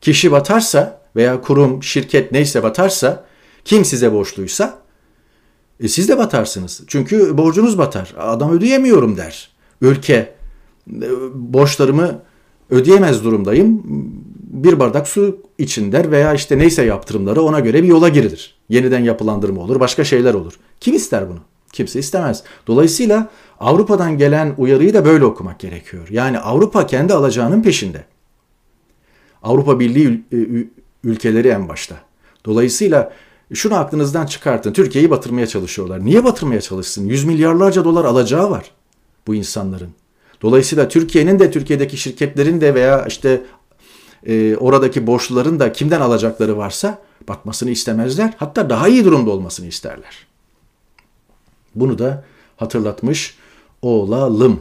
Kişi 0.00 0.33
batarsa 0.33 1.00
veya 1.16 1.40
kurum, 1.40 1.83
şirket 1.83 2.33
neyse 2.33 2.62
batarsa, 2.62 3.24
kim 3.64 3.85
size 3.85 4.12
borçluysa 4.12 4.78
e 5.81 5.88
siz 5.88 6.09
de 6.09 6.18
batarsınız. 6.18 6.83
Çünkü 6.87 7.38
borcunuz 7.38 7.78
batar. 7.78 8.14
Adam 8.18 8.52
ödeyemiyorum 8.52 9.16
der. 9.16 9.50
Ülke 9.81 10.35
e, 11.02 11.09
borçlarımı 11.35 12.22
ödeyemez 12.70 13.24
durumdayım. 13.24 13.83
Bir 14.37 14.78
bardak 14.81 15.09
su 15.09 15.38
için 15.59 15.92
der 15.92 16.11
veya 16.11 16.35
işte 16.35 16.59
neyse 16.59 16.85
yaptırımları 16.85 17.42
ona 17.42 17.61
göre 17.61 17.83
bir 17.83 17.88
yola 17.88 18.09
girilir. 18.09 18.54
Yeniden 18.68 19.00
yapılandırma 19.00 19.61
olur, 19.61 19.81
başka 19.81 20.04
şeyler 20.04 20.35
olur. 20.35 20.52
Kim 20.81 20.94
ister 20.94 21.31
bunu? 21.31 21.40
Kimse 21.72 21.98
istemez. 21.98 22.42
Dolayısıyla 22.66 23.28
Avrupa'dan 23.61 24.18
gelen 24.18 24.54
uyarıyı 24.59 24.94
da 24.94 25.04
böyle 25.04 25.24
okumak 25.24 25.61
gerekiyor. 25.61 26.09
Yani 26.11 26.38
Avrupa 26.38 26.87
kendi 26.87 27.14
alacağının 27.14 27.62
peşinde. 27.62 28.04
Avrupa 29.42 29.81
Birliği 29.81 30.24
ülkeleri 31.04 31.48
en 31.48 31.68
başta. 31.68 31.94
Dolayısıyla 32.44 33.12
şunu 33.54 33.74
aklınızdan 33.74 34.26
çıkartın. 34.26 34.72
Türkiye'yi 34.72 35.11
batırmaya 35.11 35.46
çalışıyorlar. 35.46 36.04
Niye 36.04 36.24
batırmaya 36.24 36.61
çalışsın? 36.61 37.07
Yüz 37.07 37.24
milyarlarca 37.24 37.85
dolar 37.85 38.04
alacağı 38.04 38.50
var 38.50 38.70
bu 39.26 39.35
insanların. 39.35 39.90
Dolayısıyla 40.42 40.88
Türkiye'nin 40.88 41.38
de 41.38 41.50
Türkiye'deki 41.50 41.96
şirketlerin 41.96 42.61
de 42.61 42.74
veya 42.74 43.07
işte 43.07 43.42
e, 44.26 44.57
oradaki 44.57 45.07
borçluların 45.07 45.61
da 45.61 45.72
kimden 45.72 46.00
alacakları 46.00 46.57
varsa 46.57 46.98
bakmasını 47.28 47.70
istemezler. 47.70 48.35
Hatta 48.37 48.70
daha 48.70 48.88
iyi 48.88 49.04
durumda 49.04 49.31
olmasını 49.31 49.66
isterler. 49.66 50.27
Bunu 51.74 51.98
da 51.98 52.24
hatırlatmış 52.57 53.37
olalım. 53.83 54.61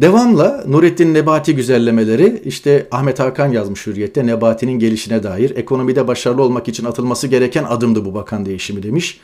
Devamla 0.00 0.64
Nurettin 0.66 1.14
Nebati 1.14 1.54
güzellemeleri 1.54 2.42
işte 2.44 2.88
Ahmet 2.90 3.20
Hakan 3.20 3.52
yazmış 3.52 3.86
Hürriyet'te 3.86 4.26
Nebati'nin 4.26 4.78
gelişine 4.78 5.22
dair 5.22 5.56
ekonomide 5.56 6.08
başarılı 6.08 6.42
olmak 6.42 6.68
için 6.68 6.84
atılması 6.84 7.26
gereken 7.26 7.64
adımdı 7.64 8.04
bu 8.04 8.14
bakan 8.14 8.46
değişimi 8.46 8.82
demiş. 8.82 9.20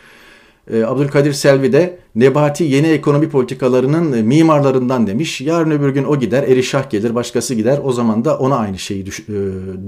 Ee, 0.72 0.84
Abdülkadir 0.84 1.32
Selvi 1.32 1.72
de 1.72 1.98
Nebati 2.14 2.64
yeni 2.64 2.86
ekonomi 2.86 3.28
politikalarının 3.28 4.26
mimarlarından 4.26 5.06
demiş. 5.06 5.40
Yarın 5.40 5.70
öbür 5.70 5.88
gün 5.88 6.04
o 6.04 6.18
gider, 6.18 6.42
Erişah 6.42 6.90
gelir, 6.90 7.14
başkası 7.14 7.54
gider. 7.54 7.80
O 7.84 7.92
zaman 7.92 8.24
da 8.24 8.38
ona 8.38 8.56
aynı 8.56 8.78
şeyi 8.78 9.02
e, 9.02 9.06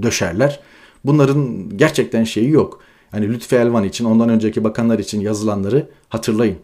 döşerler. 0.03 0.59
Bunların 1.05 1.69
gerçekten 1.75 2.23
şeyi 2.23 2.49
yok. 2.49 2.79
Yani 3.13 3.29
Lütfi 3.29 3.55
Elvan 3.55 3.83
için, 3.83 4.05
ondan 4.05 4.29
önceki 4.29 4.63
bakanlar 4.63 4.99
için 4.99 5.21
yazılanları 5.21 5.89
hatırlayın. 6.09 6.57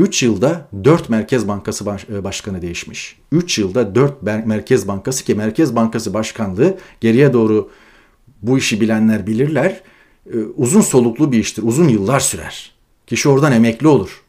3 0.00 0.22
yılda 0.22 0.68
4 0.84 1.08
Merkez 1.08 1.48
Bankası 1.48 1.84
e, 2.12 2.24
Başkanı 2.24 2.62
değişmiş. 2.62 3.18
3 3.32 3.58
yılda 3.58 3.94
4 3.94 4.22
Merkez 4.22 4.88
Bankası 4.88 5.24
ki 5.24 5.34
Merkez 5.34 5.76
Bankası 5.76 6.14
Başkanlığı 6.14 6.78
geriye 7.00 7.32
doğru 7.32 7.70
bu 8.42 8.58
işi 8.58 8.80
bilenler 8.80 9.26
bilirler. 9.26 9.80
E, 10.32 10.38
uzun 10.38 10.80
soluklu 10.80 11.32
bir 11.32 11.38
iştir. 11.38 11.62
Uzun 11.62 11.88
yıllar 11.88 12.20
sürer. 12.20 12.72
Kişi 13.06 13.28
oradan 13.28 13.52
emekli 13.52 13.88
olur. 13.88 14.22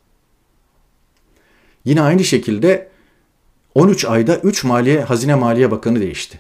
Yine 1.85 2.01
aynı 2.01 2.23
şekilde 2.23 2.89
13 3.75 4.05
ayda 4.05 4.37
3 4.37 4.63
Maliye 4.63 5.01
Hazine 5.01 5.35
Maliye 5.35 5.71
Bakanı 5.71 5.99
değişti. 5.99 6.39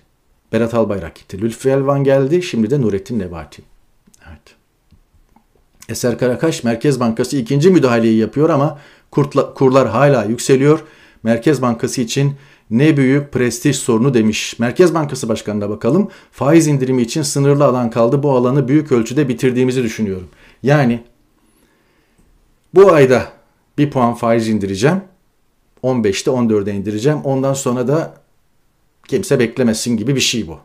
Berat 0.53 0.73
Albayrak 0.73 1.15
gitti. 1.15 1.41
Lütfi 1.41 1.69
Elvan 1.69 2.03
geldi. 2.03 2.43
Şimdi 2.43 2.69
de 2.69 2.81
Nurettin 2.81 3.19
Nebati. 3.19 3.61
Evet. 4.29 4.55
Eser 5.89 6.17
Karakaş 6.17 6.63
Merkez 6.63 6.99
Bankası 6.99 7.37
ikinci 7.37 7.69
müdahaleyi 7.69 8.17
yapıyor 8.17 8.49
ama 8.49 8.79
kurtla, 9.11 9.53
kurlar 9.53 9.87
hala 9.87 10.23
yükseliyor. 10.23 10.79
Merkez 11.23 11.61
Bankası 11.61 12.01
için 12.01 12.33
ne 12.71 12.97
büyük 12.97 13.31
prestij 13.31 13.75
sorunu 13.75 14.13
demiş. 14.13 14.59
Merkez 14.59 14.93
Bankası 14.93 15.29
Başkanı'na 15.29 15.69
bakalım. 15.69 16.09
Faiz 16.31 16.67
indirimi 16.67 17.01
için 17.01 17.21
sınırlı 17.21 17.65
alan 17.65 17.89
kaldı. 17.89 18.23
Bu 18.23 18.31
alanı 18.31 18.67
büyük 18.67 18.91
ölçüde 18.91 19.29
bitirdiğimizi 19.29 19.83
düşünüyorum. 19.83 20.27
Yani 20.63 21.03
bu 22.73 22.91
ayda 22.91 23.27
bir 23.77 23.91
puan 23.91 24.13
faiz 24.13 24.47
indireceğim. 24.47 25.01
15'te 25.83 26.31
14'e 26.31 26.73
indireceğim. 26.73 27.19
Ondan 27.23 27.53
sonra 27.53 27.87
da 27.87 28.13
kimse 29.07 29.39
beklemesin 29.39 29.97
gibi 29.97 30.15
bir 30.15 30.21
şey 30.21 30.47
bu. 30.47 30.57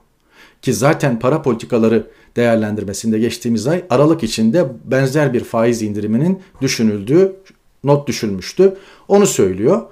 Ki 0.62 0.74
zaten 0.74 1.18
para 1.18 1.42
politikaları 1.42 2.06
değerlendirmesinde 2.36 3.18
geçtiğimiz 3.18 3.66
ay 3.66 3.84
Aralık 3.90 4.22
içinde 4.22 4.66
benzer 4.84 5.32
bir 5.32 5.44
faiz 5.44 5.82
indiriminin 5.82 6.42
düşünüldüğü 6.60 7.36
not 7.86 8.08
düşülmüştü. 8.08 8.76
Onu 9.08 9.26
söylüyor. 9.26 9.82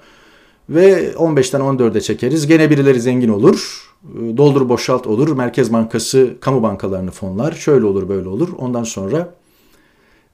Ve 0.69 1.13
15'ten 1.13 1.61
14'e 1.61 2.01
çekeriz. 2.01 2.47
Gene 2.47 2.71
birileri 2.71 3.01
zengin 3.01 3.29
olur. 3.29 3.91
Doldur 4.37 4.69
boşalt 4.69 5.07
olur. 5.07 5.37
Merkez 5.37 5.73
Bankası 5.73 6.35
kamu 6.41 6.63
bankalarını 6.63 7.11
fonlar. 7.11 7.53
Şöyle 7.53 7.87
olur 7.87 8.09
böyle 8.09 8.29
olur. 8.29 8.49
Ondan 8.59 8.85
sonra 8.85 9.35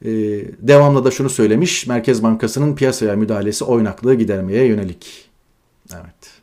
e, 0.05 0.11
devamlı 0.59 1.05
da 1.05 1.11
şunu 1.11 1.31
söylemiş. 1.31 1.87
Merkez 1.87 2.23
Bankası'nın 2.23 2.75
piyasaya 2.75 3.17
müdahalesi 3.17 3.65
oynaklığı 3.65 4.15
gidermeye 4.15 4.65
yönelik. 4.65 5.31
Evet. 5.95 6.40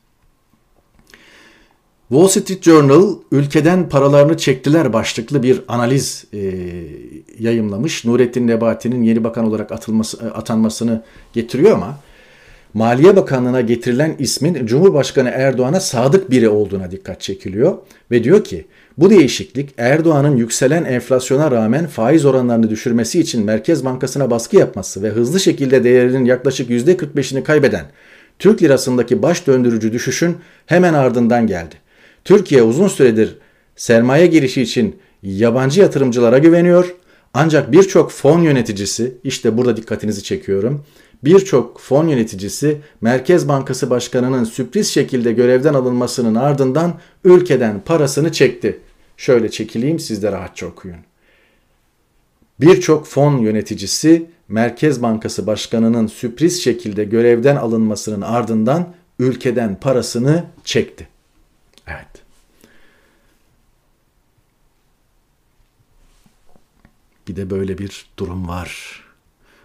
Wall 2.09 2.27
Street 2.27 2.63
Journal 2.63 3.15
ülkeden 3.31 3.89
paralarını 3.89 4.37
çektiler 4.37 4.93
başlıklı 4.93 5.43
bir 5.43 5.61
analiz 5.67 6.25
e, 6.33 6.39
yayımlamış. 7.39 8.05
Nurettin 8.05 8.47
Nebati'nin 8.47 9.03
yeni 9.03 9.23
bakan 9.23 9.45
olarak 9.45 9.71
atılması, 9.71 10.25
e, 10.25 10.29
atanmasını 10.29 11.03
getiriyor 11.33 11.71
ama 11.71 11.99
Maliye 12.73 13.15
Bakanlığı'na 13.15 13.61
getirilen 13.61 14.15
ismin 14.19 14.65
Cumhurbaşkanı 14.65 15.29
Erdoğan'a 15.29 15.79
sadık 15.79 16.31
biri 16.31 16.49
olduğuna 16.49 16.91
dikkat 16.91 17.21
çekiliyor 17.21 17.77
ve 18.11 18.23
diyor 18.23 18.43
ki 18.43 18.65
bu 18.97 19.09
değişiklik 19.09 19.69
Erdoğan'ın 19.77 20.37
yükselen 20.37 20.85
enflasyona 20.85 21.51
rağmen 21.51 21.87
faiz 21.87 22.25
oranlarını 22.25 22.69
düşürmesi 22.69 23.19
için 23.19 23.45
Merkez 23.45 23.85
Bankası'na 23.85 24.31
baskı 24.31 24.57
yapması 24.57 25.03
ve 25.03 25.09
hızlı 25.09 25.39
şekilde 25.39 25.83
değerinin 25.83 26.25
yaklaşık 26.25 26.69
%45'ini 26.69 27.43
kaybeden 27.43 27.85
Türk 28.39 28.63
lirasındaki 28.63 29.21
baş 29.21 29.47
döndürücü 29.47 29.93
düşüşün 29.93 30.37
hemen 30.65 30.93
ardından 30.93 31.47
geldi. 31.47 31.86
Türkiye 32.27 32.63
uzun 32.63 32.87
süredir 32.87 33.37
sermaye 33.75 34.27
girişi 34.27 34.61
için 34.61 34.95
yabancı 35.23 35.81
yatırımcılara 35.81 36.37
güveniyor. 36.37 36.95
Ancak 37.33 37.71
birçok 37.71 38.11
fon 38.11 38.41
yöneticisi, 38.41 39.17
işte 39.23 39.57
burada 39.57 39.77
dikkatinizi 39.77 40.23
çekiyorum. 40.23 40.83
Birçok 41.23 41.79
fon 41.79 42.07
yöneticisi 42.07 42.81
Merkez 43.01 43.47
Bankası 43.47 43.89
Başkanı'nın 43.89 44.43
sürpriz 44.43 44.87
şekilde 44.87 45.31
görevden 45.31 45.73
alınmasının 45.73 46.35
ardından 46.35 46.93
ülkeden 47.23 47.79
parasını 47.79 48.31
çekti. 48.31 48.79
Şöyle 49.17 49.51
çekileyim 49.51 49.99
siz 49.99 50.23
de 50.23 50.31
rahatça 50.31 50.65
okuyun. 50.65 50.99
Birçok 52.59 53.05
fon 53.05 53.37
yöneticisi 53.37 54.25
Merkez 54.47 55.01
Bankası 55.01 55.47
Başkanı'nın 55.47 56.07
sürpriz 56.07 56.63
şekilde 56.63 57.03
görevden 57.03 57.55
alınmasının 57.55 58.21
ardından 58.21 58.93
ülkeden 59.19 59.79
parasını 59.79 60.43
çekti. 60.63 61.16
Evet. 61.87 62.07
Bir 67.27 67.35
de 67.35 67.49
böyle 67.49 67.77
bir 67.77 68.05
durum 68.17 68.47
var. 68.47 69.01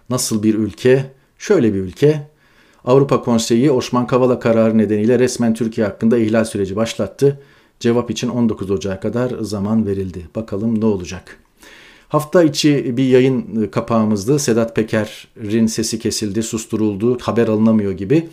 Nasıl 0.09 0.43
bir 0.43 0.55
ülke? 0.55 1.11
Şöyle 1.37 1.73
bir 1.73 1.79
ülke. 1.79 2.27
Avrupa 2.85 3.21
Konseyi 3.21 3.71
Osman 3.71 4.07
Kavala 4.07 4.39
kararı 4.39 4.77
nedeniyle 4.77 5.19
resmen 5.19 5.53
Türkiye 5.53 5.87
hakkında 5.87 6.17
ihlal 6.17 6.45
süreci 6.45 6.75
başlattı. 6.75 7.39
Cevap 7.79 8.11
için 8.11 8.29
19 8.29 8.71
Ocak'a 8.71 8.99
kadar 8.99 9.29
zaman 9.39 9.85
verildi. 9.85 10.27
Bakalım 10.35 10.81
ne 10.81 10.85
olacak? 10.85 11.39
Hafta 12.07 12.43
içi 12.43 12.97
bir 12.97 13.03
yayın 13.03 13.67
kapağımızdı. 13.71 14.39
Sedat 14.39 14.75
Peker'in 14.75 15.67
sesi 15.67 15.99
kesildi, 15.99 16.43
susturuldu, 16.43 17.17
haber 17.21 17.47
alınamıyor 17.47 17.91
gibi. 17.91 18.29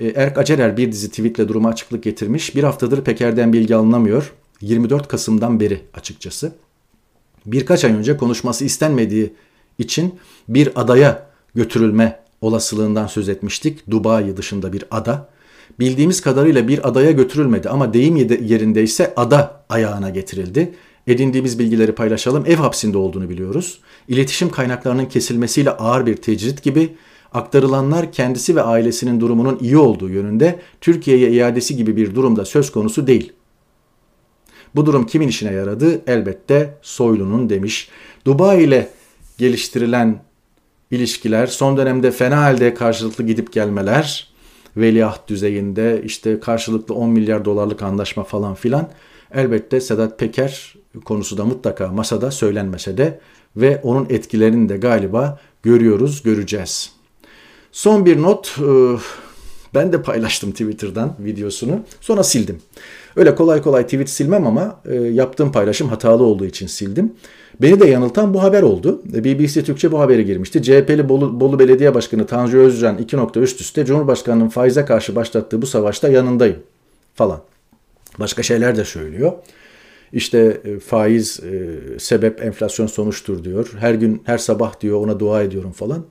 E, 0.00 0.08
Erk 0.08 0.38
Acerer 0.38 0.76
bir 0.76 0.92
dizi 0.92 1.10
tweetle 1.10 1.48
duruma 1.48 1.68
açıklık 1.68 2.02
getirmiş. 2.02 2.56
Bir 2.56 2.64
haftadır 2.64 3.04
Peker'den 3.04 3.52
bilgi 3.52 3.76
alınamıyor. 3.76 4.32
24 4.60 5.08
Kasım'dan 5.08 5.60
beri 5.60 5.80
açıkçası. 5.94 6.52
Birkaç 7.46 7.84
ay 7.84 7.92
önce 7.92 8.16
konuşması 8.16 8.64
istenmediği 8.64 9.32
için 9.78 10.14
bir 10.48 10.80
adaya 10.80 11.26
götürülme 11.54 12.20
olasılığından 12.40 13.06
söz 13.06 13.28
etmiştik. 13.28 13.90
Dubai 13.90 14.36
dışında 14.36 14.72
bir 14.72 14.84
ada. 14.90 15.28
Bildiğimiz 15.78 16.20
kadarıyla 16.20 16.68
bir 16.68 16.88
adaya 16.88 17.10
götürülmedi 17.10 17.68
ama 17.68 17.94
deyim 17.94 18.16
yerindeyse 18.16 19.14
ada 19.16 19.64
ayağına 19.68 20.10
getirildi. 20.10 20.74
Edindiğimiz 21.06 21.58
bilgileri 21.58 21.92
paylaşalım. 21.92 22.44
Ev 22.46 22.56
hapsinde 22.56 22.98
olduğunu 22.98 23.28
biliyoruz. 23.28 23.80
İletişim 24.08 24.50
kaynaklarının 24.50 25.06
kesilmesiyle 25.06 25.70
ağır 25.70 26.06
bir 26.06 26.16
tecrit 26.16 26.62
gibi 26.62 26.94
aktarılanlar 27.32 28.12
kendisi 28.12 28.56
ve 28.56 28.62
ailesinin 28.62 29.20
durumunun 29.20 29.58
iyi 29.60 29.76
olduğu 29.76 30.08
yönünde 30.08 30.60
Türkiye'ye 30.80 31.30
iadesi 31.30 31.76
gibi 31.76 31.96
bir 31.96 32.14
durumda 32.14 32.44
söz 32.44 32.72
konusu 32.72 33.06
değil. 33.06 33.32
Bu 34.74 34.86
durum 34.86 35.06
kimin 35.06 35.28
işine 35.28 35.52
yaradı? 35.52 36.02
Elbette 36.06 36.78
Soylu'nun 36.82 37.50
demiş. 37.50 37.88
Dubai 38.24 38.62
ile 38.62 38.88
geliştirilen 39.38 40.22
ilişkiler, 40.90 41.46
son 41.46 41.76
dönemde 41.76 42.10
fena 42.10 42.42
halde 42.42 42.74
karşılıklı 42.74 43.24
gidip 43.26 43.52
gelmeler, 43.52 44.32
veliaht 44.76 45.28
düzeyinde 45.28 46.02
işte 46.04 46.40
karşılıklı 46.40 46.94
10 46.94 47.10
milyar 47.10 47.44
dolarlık 47.44 47.82
anlaşma 47.82 48.24
falan 48.24 48.54
filan 48.54 48.88
elbette 49.34 49.80
Sedat 49.80 50.18
Peker 50.18 50.74
konusu 51.04 51.38
da 51.38 51.44
mutlaka 51.44 51.88
masada 51.88 52.30
söylenmese 52.30 52.98
de 52.98 53.20
ve 53.56 53.80
onun 53.82 54.06
etkilerini 54.10 54.68
de 54.68 54.76
galiba 54.76 55.38
görüyoruz, 55.62 56.22
göreceğiz. 56.22 56.99
Son 57.72 58.06
bir 58.06 58.22
not, 58.22 58.58
e, 58.58 58.98
ben 59.74 59.92
de 59.92 60.02
paylaştım 60.02 60.50
Twitter'dan 60.50 61.14
videosunu. 61.18 61.80
Sonra 62.00 62.22
sildim. 62.22 62.58
Öyle 63.16 63.34
kolay 63.34 63.62
kolay 63.62 63.84
tweet 63.84 64.10
silmem 64.10 64.46
ama 64.46 64.80
e, 64.84 64.94
yaptığım 64.94 65.52
paylaşım 65.52 65.88
hatalı 65.88 66.22
olduğu 66.22 66.46
için 66.46 66.66
sildim. 66.66 67.12
Beni 67.62 67.80
de 67.80 67.86
yanıltan 67.86 68.34
bu 68.34 68.42
haber 68.42 68.62
oldu. 68.62 69.02
E, 69.14 69.24
BBC 69.24 69.64
Türkçe 69.64 69.92
bu 69.92 70.00
haberi 70.00 70.24
girmişti. 70.26 70.62
CHP'li 70.62 71.08
Bolu, 71.08 71.40
Bolu 71.40 71.58
Belediye 71.58 71.94
Başkanı 71.94 72.26
Tanju 72.26 72.58
Özcan 72.58 72.98
2 72.98 73.16
nokta 73.16 73.40
üst 73.40 73.60
üste 73.60 73.84
Cumhurbaşkanı'nın 73.84 74.48
faize 74.48 74.84
karşı 74.84 75.16
başlattığı 75.16 75.62
bu 75.62 75.66
savaşta 75.66 76.08
yanındayım 76.08 76.58
falan. 77.14 77.40
Başka 78.18 78.42
şeyler 78.42 78.76
de 78.76 78.84
söylüyor. 78.84 79.32
İşte 80.12 80.60
faiz 80.86 81.40
sebep 81.98 82.44
enflasyon 82.44 82.86
sonuçtur 82.86 83.44
diyor. 83.44 83.72
Her 83.78 83.94
gün 83.94 84.22
her 84.24 84.38
sabah 84.38 84.80
diyor 84.80 85.04
ona 85.04 85.20
dua 85.20 85.42
ediyorum 85.42 85.72
falan. 85.72 86.04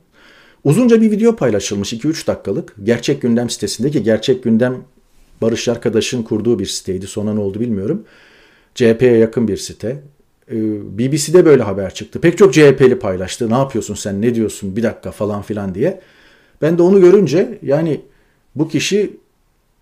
Uzunca 0.63 1.01
bir 1.01 1.11
video 1.11 1.35
paylaşılmış 1.35 1.93
2-3 1.93 2.27
dakikalık. 2.27 2.75
Gerçek 2.83 3.21
Gündem 3.21 3.49
sitesindeki 3.49 4.03
Gerçek 4.03 4.43
Gündem 4.43 4.77
Barış 5.41 5.67
Arkadaş'ın 5.67 6.23
kurduğu 6.23 6.59
bir 6.59 6.65
siteydi. 6.65 7.07
Sonra 7.07 7.33
ne 7.33 7.39
oldu 7.39 7.59
bilmiyorum. 7.59 8.03
CHP'ye 8.75 9.17
yakın 9.17 9.47
bir 9.47 9.57
site. 9.57 10.01
Ee, 10.51 10.55
BBC'de 10.97 11.45
böyle 11.45 11.63
haber 11.63 11.93
çıktı. 11.93 12.21
Pek 12.21 12.37
çok 12.37 12.53
CHP'li 12.53 12.99
paylaştı. 12.99 13.49
Ne 13.49 13.53
yapıyorsun 13.53 13.95
sen 13.95 14.21
ne 14.21 14.35
diyorsun 14.35 14.75
bir 14.75 14.83
dakika 14.83 15.11
falan 15.11 15.41
filan 15.41 15.75
diye. 15.75 16.01
Ben 16.61 16.77
de 16.77 16.81
onu 16.81 17.01
görünce 17.01 17.59
yani 17.63 18.01
bu 18.55 18.67
kişi 18.67 19.17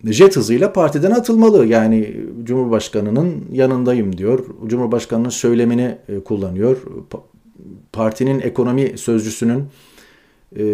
jet 0.04 0.36
hızıyla 0.36 0.72
partiden 0.72 1.10
atılmalı. 1.10 1.66
Yani 1.66 2.16
Cumhurbaşkanı'nın 2.44 3.44
yanındayım 3.52 4.18
diyor. 4.18 4.46
Cumhurbaşkanı'nın 4.66 5.28
söylemini 5.28 5.98
e, 6.08 6.20
kullanıyor. 6.20 6.76
Partinin 7.92 8.40
ekonomi 8.40 8.98
sözcüsünün 8.98 9.64
e, 10.56 10.64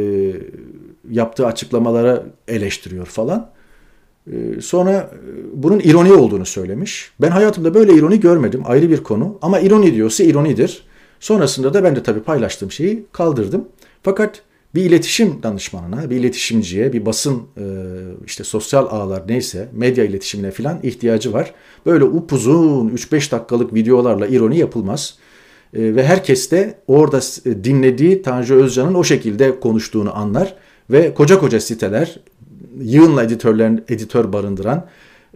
yaptığı 1.11 1.47
açıklamalara 1.47 2.25
eleştiriyor 2.49 3.07
falan. 3.07 3.51
E, 4.33 4.61
sonra 4.61 5.11
bunun 5.55 5.81
ironi 5.81 6.13
olduğunu 6.13 6.47
söylemiş. 6.47 7.13
Ben 7.21 7.31
hayatımda 7.31 7.75
böyle 7.75 7.95
ironi 7.95 8.21
görmedim. 8.21 8.63
Ayrı 8.65 8.91
bir 8.91 9.03
konu. 9.03 9.39
Ama 9.43 9.61
ironi 9.61 9.95
diyorsa 9.95 10.25
ironidir. 10.25 10.85
Sonrasında 11.21 11.75
da 11.75 11.85
ben 11.85 11.97
de 11.97 12.03
tabii 12.03 12.23
paylaştığım 12.23 12.71
şeyi 12.71 13.07
kaldırdım. 13.13 13.69
Fakat 14.03 14.43
bir 14.75 14.83
iletişim 14.83 15.43
danışmanına, 15.43 16.11
bir 16.11 16.17
iletişimciye, 16.17 16.93
bir 16.93 17.07
basın 17.07 17.43
e, 17.57 17.65
işte 18.27 18.45
sosyal 18.45 18.87
ağlar 18.87 19.23
neyse 19.29 19.69
medya 19.73 20.05
iletişimine 20.05 20.51
falan 20.51 20.79
ihtiyacı 20.83 21.33
var. 21.33 21.55
Böyle 21.87 22.05
upuzun 22.05 22.89
3-5 22.89 23.31
dakikalık 23.31 23.75
videolarla 23.75 24.27
ironi 24.27 24.59
yapılmaz. 24.59 25.19
E, 25.75 25.95
ve 25.97 26.07
herkes 26.07 26.51
de 26.51 26.79
orada 26.87 27.21
dinlediği 27.65 28.23
Tanju 28.23 28.55
Özcan'ın 28.55 28.95
o 28.95 29.05
şekilde 29.05 29.61
konuştuğunu 29.61 30.17
anlar 30.17 30.55
ve 30.91 31.15
koca 31.15 31.41
koca 31.41 31.61
siteler 31.61 32.21
yığınla 32.81 33.23
editörlerin 33.23 33.85
editör 33.89 34.33
barındıran 34.33 34.87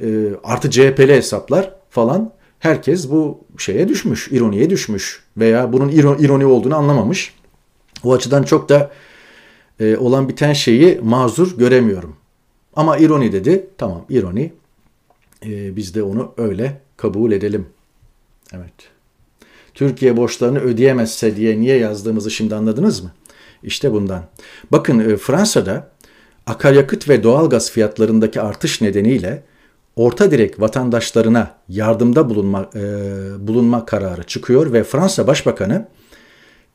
e, 0.02 0.06
artı 0.44 0.70
CHP'li 0.70 1.14
hesaplar 1.14 1.74
falan 1.90 2.32
herkes 2.58 3.10
bu 3.10 3.44
şeye 3.58 3.88
düşmüş, 3.88 4.28
ironiye 4.32 4.70
düşmüş 4.70 5.22
veya 5.36 5.72
bunun 5.72 5.88
ironi 6.18 6.46
olduğunu 6.46 6.76
anlamamış. 6.76 7.34
O 8.04 8.12
açıdan 8.12 8.42
çok 8.42 8.68
da 8.68 8.90
e, 9.80 9.96
olan 9.96 10.28
biten 10.28 10.52
şeyi 10.52 11.00
mazur 11.02 11.58
göremiyorum. 11.58 12.16
Ama 12.76 12.98
ironi 12.98 13.32
dedi. 13.32 13.66
Tamam 13.78 14.04
ironi. 14.08 14.52
E, 15.46 15.76
biz 15.76 15.94
de 15.94 16.02
onu 16.02 16.32
öyle 16.36 16.80
kabul 16.96 17.32
edelim. 17.32 17.66
Evet. 18.52 18.97
Türkiye 19.78 20.16
borçlarını 20.16 20.58
ödeyemezse 20.58 21.36
diye 21.36 21.60
niye 21.60 21.78
yazdığımızı 21.78 22.30
şimdi 22.30 22.54
anladınız 22.54 23.00
mı? 23.00 23.10
İşte 23.62 23.92
bundan. 23.92 24.22
Bakın 24.72 24.98
e, 24.98 25.16
Fransa'da 25.16 25.90
akaryakıt 26.46 27.08
ve 27.08 27.22
doğalgaz 27.22 27.70
fiyatlarındaki 27.70 28.40
artış 28.40 28.80
nedeniyle 28.80 29.42
orta 29.96 30.30
direk 30.30 30.60
vatandaşlarına 30.60 31.54
yardımda 31.68 32.30
bulunma, 32.30 32.70
e, 32.74 32.80
bulunma 33.48 33.86
kararı 33.86 34.22
çıkıyor 34.22 34.72
ve 34.72 34.84
Fransa 34.84 35.26
Başbakanı 35.26 35.88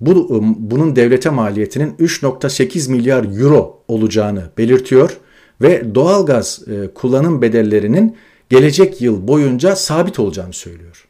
bu, 0.02 0.36
ıı, 0.36 0.42
bunun 0.58 0.96
devlete 0.96 1.30
maliyetinin 1.30 1.92
3.8 1.92 2.92
milyar 2.92 3.40
euro 3.40 3.84
olacağını 3.88 4.44
belirtiyor 4.58 5.18
ve 5.62 5.96
doğalgaz 5.96 6.62
e, 6.68 6.94
kullanım 6.94 7.42
bedellerinin 7.42 8.18
gelecek 8.50 9.02
yıl 9.02 9.28
boyunca 9.28 9.76
sabit 9.76 10.20
olacağını 10.20 10.54
söylüyor. 10.54 11.03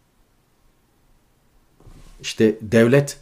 İşte 2.23 2.55
devlet 2.61 3.17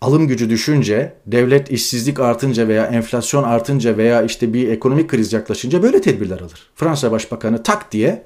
alım 0.00 0.28
gücü 0.28 0.50
düşünce, 0.50 1.12
devlet 1.26 1.70
işsizlik 1.70 2.20
artınca 2.20 2.68
veya 2.68 2.86
enflasyon 2.86 3.42
artınca 3.42 3.96
veya 3.96 4.22
işte 4.22 4.52
bir 4.52 4.68
ekonomik 4.68 5.08
kriz 5.10 5.32
yaklaşınca 5.32 5.82
böyle 5.82 6.00
tedbirler 6.00 6.40
alır. 6.40 6.70
Fransa 6.74 7.12
Başbakanı 7.12 7.62
tak 7.62 7.92
diye 7.92 8.24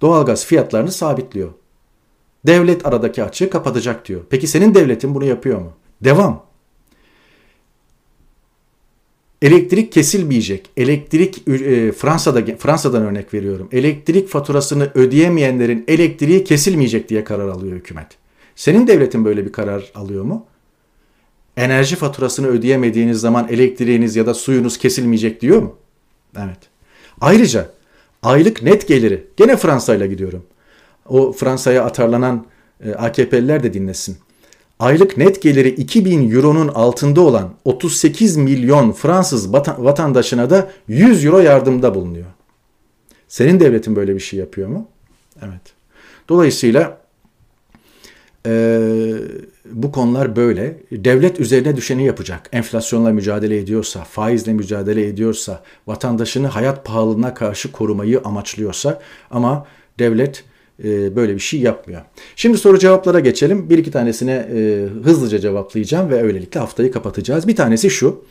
doğalgaz 0.00 0.46
fiyatlarını 0.46 0.92
sabitliyor. 0.92 1.50
Devlet 2.46 2.86
aradaki 2.86 3.24
açığı 3.24 3.50
kapatacak 3.50 4.08
diyor. 4.08 4.20
Peki 4.30 4.46
senin 4.46 4.74
devletin 4.74 5.14
bunu 5.14 5.24
yapıyor 5.24 5.60
mu? 5.60 5.72
Devam. 6.00 6.46
Elektrik 9.42 9.92
kesilmeyecek. 9.92 10.70
Elektrik 10.76 11.48
e, 11.48 11.92
Fransa'da 11.92 12.56
Fransa'dan 12.56 13.02
örnek 13.02 13.34
veriyorum. 13.34 13.68
Elektrik 13.72 14.28
faturasını 14.28 14.90
ödeyemeyenlerin 14.94 15.84
elektriği 15.88 16.44
kesilmeyecek 16.44 17.08
diye 17.08 17.24
karar 17.24 17.48
alıyor 17.48 17.76
hükümet. 17.76 18.23
Senin 18.56 18.86
devletin 18.86 19.24
böyle 19.24 19.46
bir 19.46 19.52
karar 19.52 19.92
alıyor 19.94 20.24
mu? 20.24 20.46
Enerji 21.56 21.96
faturasını 21.96 22.46
ödeyemediğiniz 22.46 23.20
zaman 23.20 23.48
elektriğiniz 23.48 24.16
ya 24.16 24.26
da 24.26 24.34
suyunuz 24.34 24.78
kesilmeyecek 24.78 25.40
diyor 25.40 25.62
mu? 25.62 25.76
Evet. 26.36 26.58
Ayrıca 27.20 27.70
aylık 28.22 28.62
net 28.62 28.88
geliri 28.88 29.26
gene 29.36 29.56
Fransa 29.56 29.94
ile 29.94 30.06
gidiyorum 30.06 30.44
o 31.08 31.32
Fransa'ya 31.32 31.84
atarlanan 31.84 32.46
e, 32.84 32.92
AKP'liler 32.94 33.62
de 33.62 33.74
dinlesin. 33.74 34.16
Aylık 34.78 35.16
net 35.16 35.42
geliri 35.42 35.68
2000 35.68 36.30
euronun 36.30 36.68
altında 36.68 37.20
olan 37.20 37.54
38 37.64 38.36
milyon 38.36 38.92
Fransız 38.92 39.52
vatandaşına 39.52 40.50
da 40.50 40.70
100 40.88 41.24
euro 41.24 41.38
yardımda 41.38 41.94
bulunuyor. 41.94 42.26
Senin 43.28 43.60
devletin 43.60 43.96
böyle 43.96 44.14
bir 44.14 44.20
şey 44.20 44.38
yapıyor 44.38 44.68
mu? 44.68 44.88
Evet. 45.42 45.60
Dolayısıyla 46.28 46.98
e, 48.46 48.80
bu 49.70 49.92
konular 49.92 50.36
böyle. 50.36 50.76
Devlet 50.92 51.40
üzerine 51.40 51.76
düşeni 51.76 52.06
yapacak. 52.06 52.48
Enflasyonla 52.52 53.10
mücadele 53.10 53.58
ediyorsa, 53.58 54.04
faizle 54.04 54.52
mücadele 54.52 55.06
ediyorsa, 55.06 55.62
vatandaşını 55.86 56.46
hayat 56.46 56.84
pahalılığına 56.84 57.34
karşı 57.34 57.72
korumayı 57.72 58.20
amaçlıyorsa 58.24 59.00
ama 59.30 59.66
devlet 59.98 60.44
e, 60.84 61.16
böyle 61.16 61.34
bir 61.34 61.40
şey 61.40 61.60
yapmıyor. 61.60 62.02
Şimdi 62.36 62.58
soru 62.58 62.78
cevaplara 62.78 63.20
geçelim. 63.20 63.70
Bir 63.70 63.78
iki 63.78 63.90
tanesine 63.90 64.48
e, 64.54 64.86
hızlıca 65.04 65.38
cevaplayacağım 65.38 66.10
ve 66.10 66.22
öylelikle 66.22 66.60
haftayı 66.60 66.92
kapatacağız. 66.92 67.48
Bir 67.48 67.56
tanesi 67.56 67.90
şu. 67.90 68.24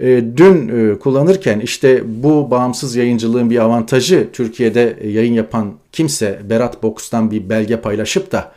E, 0.00 0.24
dün 0.36 0.94
kullanırken 0.96 1.60
işte 1.60 2.02
bu 2.06 2.50
bağımsız 2.50 2.96
yayıncılığın 2.96 3.50
bir 3.50 3.58
avantajı 3.58 4.28
Türkiye'de 4.32 4.98
yayın 5.04 5.34
yapan 5.34 5.74
kimse 5.92 6.40
Berat 6.50 6.82
Box'tan 6.82 7.30
bir 7.30 7.48
belge 7.48 7.80
paylaşıp 7.80 8.32
da 8.32 8.52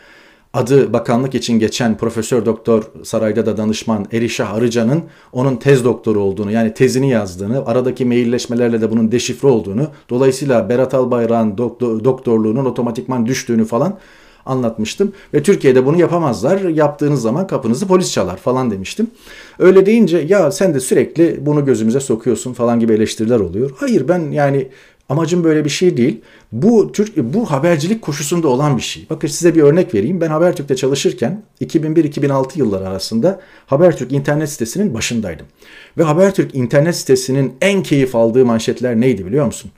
adı 0.54 0.94
bakanlık 0.94 1.36
için 1.36 1.60
geçen 1.60 1.98
Profesör 1.98 2.46
Doktor 2.46 2.84
sarayda 3.04 3.46
da 3.46 3.58
danışman 3.58 4.06
Erişah 4.12 4.54
Arıcan'ın 4.54 5.04
onun 5.34 5.56
tez 5.56 5.86
doktoru 5.86 6.20
olduğunu 6.20 6.52
yani 6.52 6.74
tezini 6.74 7.10
yazdığını, 7.10 7.66
aradaki 7.66 8.06
mailleşmelerle 8.06 8.82
de 8.82 8.92
bunun 8.92 9.12
deşifre 9.12 9.48
olduğunu, 9.48 9.88
dolayısıyla 10.10 10.70
Berat 10.70 10.94
Albayrak'ın 10.94 11.58
doktor, 11.58 12.04
doktorluğunun 12.04 12.66
otomatikman 12.66 13.26
düştüğünü 13.26 13.66
falan 13.66 13.98
anlatmıştım. 14.46 15.14
Ve 15.34 15.44
Türkiye'de 15.44 15.86
bunu 15.86 16.00
yapamazlar. 16.00 16.62
Yaptığınız 16.62 17.22
zaman 17.22 17.48
kapınızı 17.48 17.88
polis 17.88 18.12
çalar 18.12 18.38
falan 18.38 18.72
demiştim. 18.72 19.08
Öyle 19.60 19.86
deyince 19.86 20.18
ya 20.18 20.52
sen 20.52 20.74
de 20.74 20.80
sürekli 20.80 21.46
bunu 21.46 21.66
gözümüze 21.66 22.00
sokuyorsun 22.00 22.54
falan 22.54 22.80
gibi 22.80 22.94
eleştiriler 22.94 23.40
oluyor. 23.40 23.72
Hayır 23.78 24.08
ben 24.08 24.32
yani 24.32 24.68
Amacım 25.10 25.44
böyle 25.44 25.66
bir 25.66 25.70
şey 25.70 25.98
değil. 25.98 26.22
Bu 26.52 26.92
Türk 26.92 27.18
bu 27.18 27.52
habercilik 27.52 28.02
koşusunda 28.02 28.48
olan 28.48 28.78
bir 28.78 28.82
şey. 28.82 29.06
Bakın 29.10 29.28
size 29.28 29.56
bir 29.56 29.62
örnek 29.62 29.94
vereyim. 29.94 30.22
Ben 30.22 30.30
Habertürk'te 30.30 30.76
çalışırken 30.76 31.44
2001-2006 31.62 32.58
yılları 32.60 32.88
arasında 32.88 33.40
Habertürk 33.66 34.12
internet 34.12 34.50
sitesinin 34.50 34.94
başındaydım. 34.94 35.46
Ve 35.98 36.04
Habertürk 36.04 36.56
internet 36.56 36.96
sitesinin 36.96 37.54
en 37.62 37.84
keyif 37.84 38.16
aldığı 38.16 38.46
manşetler 38.46 39.02
neydi 39.02 39.26
biliyor 39.26 39.46
musun? 39.46 39.72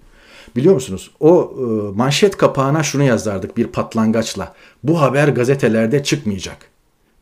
Biliyor 0.55 0.73
musunuz? 0.73 1.11
O 1.19 1.53
e, 1.57 1.61
manşet 1.97 2.37
kapağına 2.37 2.83
şunu 2.83 3.03
yazardık 3.03 3.57
bir 3.57 3.67
patlangaçla. 3.67 4.53
Bu 4.83 5.01
haber 5.01 5.27
gazetelerde 5.27 6.03
çıkmayacak. 6.03 6.57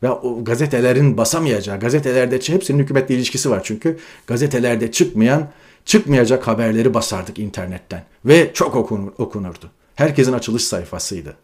Ve 0.02 0.10
o 0.10 0.44
gazetelerin 0.44 1.16
basamayacağı, 1.16 1.80
gazetelerde 1.80 2.38
hepsinin 2.46 2.78
hükümetle 2.78 3.14
ilişkisi 3.14 3.50
var 3.50 3.60
çünkü. 3.64 3.98
Gazetelerde 4.26 4.92
çıkmayan 4.92 5.48
çıkmayacak 5.88 6.46
haberleri 6.46 6.94
basardık 6.94 7.38
internetten 7.38 8.04
ve 8.24 8.50
çok 8.54 8.76
okunur, 8.76 9.12
okunurdu. 9.18 9.70
Herkesin 9.94 10.32
açılış 10.32 10.64
sayfasıydı. 10.64 11.36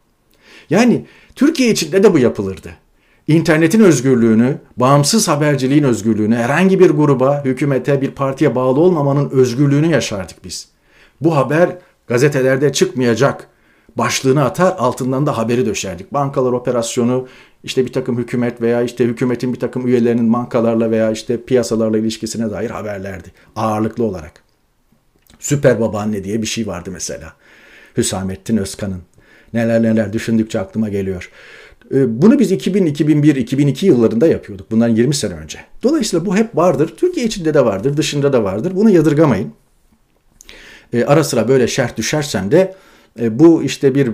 Yani 0.70 1.06
Türkiye 1.34 1.70
içinde 1.70 2.02
de 2.02 2.14
bu 2.14 2.18
yapılırdı. 2.18 2.70
İnternetin 3.26 3.80
özgürlüğünü, 3.80 4.58
bağımsız 4.76 5.28
haberciliğin 5.28 5.82
özgürlüğünü, 5.82 6.36
herhangi 6.36 6.80
bir 6.80 6.90
gruba, 6.90 7.44
hükümete, 7.44 8.00
bir 8.00 8.10
partiye 8.10 8.54
bağlı 8.54 8.80
olmamanın 8.80 9.30
özgürlüğünü 9.30 9.86
yaşardık 9.86 10.44
biz. 10.44 10.68
Bu 11.20 11.36
haber 11.36 11.78
gazetelerde 12.06 12.72
çıkmayacak 12.72 13.48
başlığını 13.96 14.44
atar 14.44 14.74
altından 14.78 15.26
da 15.26 15.38
haberi 15.38 15.66
döşerdik. 15.66 16.12
Bankalar 16.12 16.52
operasyonu, 16.52 17.26
işte 17.64 17.86
bir 17.86 17.92
takım 17.92 18.18
hükümet 18.18 18.60
veya 18.60 18.82
işte 18.82 19.04
hükümetin 19.04 19.52
bir 19.52 19.60
takım 19.60 19.86
üyelerinin 19.86 20.32
bankalarla 20.32 20.90
veya 20.90 21.10
işte 21.10 21.44
piyasalarla 21.44 21.98
ilişkisine 21.98 22.50
dair 22.50 22.70
haberlerdi 22.70 23.28
ağırlıklı 23.56 24.04
olarak. 24.04 24.42
Süper 25.38 25.80
babaanne 25.80 26.24
diye 26.24 26.42
bir 26.42 26.46
şey 26.46 26.66
vardı 26.66 26.90
mesela. 26.92 27.32
Hüsamettin 27.96 28.56
Özkan'ın. 28.56 29.02
Neler 29.52 29.82
neler 29.82 30.12
düşündükçe 30.12 30.60
aklıma 30.60 30.88
geliyor. 30.88 31.30
Ee, 31.94 32.22
bunu 32.22 32.38
biz 32.38 32.52
2000, 32.52 32.86
2001, 32.86 33.36
2002 33.36 33.86
yıllarında 33.86 34.26
yapıyorduk. 34.26 34.70
Bundan 34.70 34.88
20 34.88 35.14
sene 35.14 35.34
önce. 35.34 35.58
Dolayısıyla 35.82 36.26
bu 36.26 36.36
hep 36.36 36.56
vardır. 36.56 36.94
Türkiye 36.96 37.26
içinde 37.26 37.54
de 37.54 37.64
vardır, 37.64 37.96
dışında 37.96 38.32
da 38.32 38.44
vardır. 38.44 38.72
Bunu 38.74 38.90
yadırgamayın. 38.90 39.52
Ee, 40.92 41.04
ara 41.04 41.24
sıra 41.24 41.48
böyle 41.48 41.68
şerh 41.68 41.96
düşersem 41.96 42.50
de 42.50 42.74
e, 43.20 43.38
bu 43.38 43.62
işte 43.62 43.94
bir 43.94 44.06
e, 44.06 44.12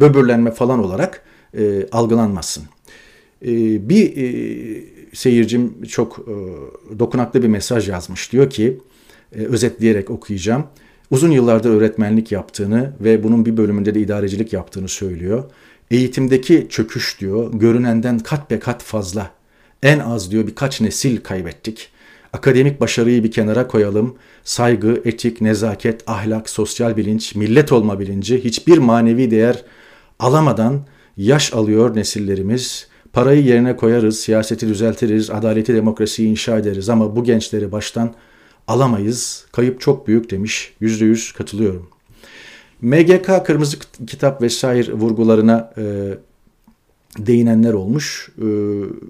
böbürlenme 0.00 0.50
falan 0.50 0.84
olarak 0.84 1.22
e, 1.58 1.86
algılanmasın. 1.92 2.64
E, 3.42 3.48
bir 3.88 4.16
e, 4.16 4.94
seyircim 5.12 5.82
çok 5.82 6.18
e, 6.18 6.34
dokunaklı 6.98 7.42
bir 7.42 7.48
mesaj 7.48 7.88
yazmış. 7.88 8.32
Diyor 8.32 8.50
ki, 8.50 8.78
e, 9.36 9.38
özetleyerek 9.38 10.10
okuyacağım. 10.10 10.64
Uzun 11.10 11.30
yıllardır 11.30 11.70
öğretmenlik 11.70 12.32
yaptığını 12.32 12.92
ve 13.00 13.22
bunun 13.22 13.46
bir 13.46 13.56
bölümünde 13.56 13.94
de 13.94 14.00
idarecilik 14.00 14.52
yaptığını 14.52 14.88
söylüyor. 14.88 15.44
Eğitimdeki 15.90 16.66
çöküş 16.70 17.20
diyor, 17.20 17.52
görünenden 17.52 18.18
kat 18.18 18.50
be 18.50 18.58
kat 18.58 18.82
fazla. 18.82 19.30
En 19.82 19.98
az 19.98 20.30
diyor 20.30 20.46
birkaç 20.46 20.80
nesil 20.80 21.20
kaybettik. 21.20 21.88
Akademik 22.32 22.80
başarıyı 22.80 23.24
bir 23.24 23.30
kenara 23.30 23.68
koyalım. 23.68 24.14
Saygı, 24.44 25.02
etik, 25.04 25.40
nezaket, 25.40 26.02
ahlak, 26.06 26.50
sosyal 26.50 26.96
bilinç, 26.96 27.34
millet 27.34 27.72
olma 27.72 28.00
bilinci 28.00 28.44
hiçbir 28.44 28.78
manevi 28.78 29.30
değer 29.30 29.64
alamadan 30.18 30.86
yaş 31.16 31.52
alıyor 31.52 31.96
nesillerimiz. 31.96 32.88
Parayı 33.12 33.44
yerine 33.44 33.76
koyarız, 33.76 34.20
siyaseti 34.20 34.68
düzeltiriz, 34.68 35.30
adaleti, 35.30 35.74
demokrasiyi 35.74 36.28
inşa 36.28 36.58
ederiz 36.58 36.88
ama 36.88 37.16
bu 37.16 37.24
gençleri 37.24 37.72
baştan 37.72 38.14
alamayız. 38.68 39.46
Kayıp 39.52 39.80
çok 39.80 40.08
büyük 40.08 40.30
demiş. 40.30 40.74
Yüzde 40.80 41.04
yüz 41.04 41.32
katılıyorum. 41.32 41.88
MGK 42.80 43.46
kırmızı 43.46 43.76
kitap 44.06 44.42
vesaire 44.42 44.92
vurgularına 44.92 45.72
e, 45.76 46.14
değinenler 47.18 47.72
olmuş. 47.72 48.28
E, 48.38 48.46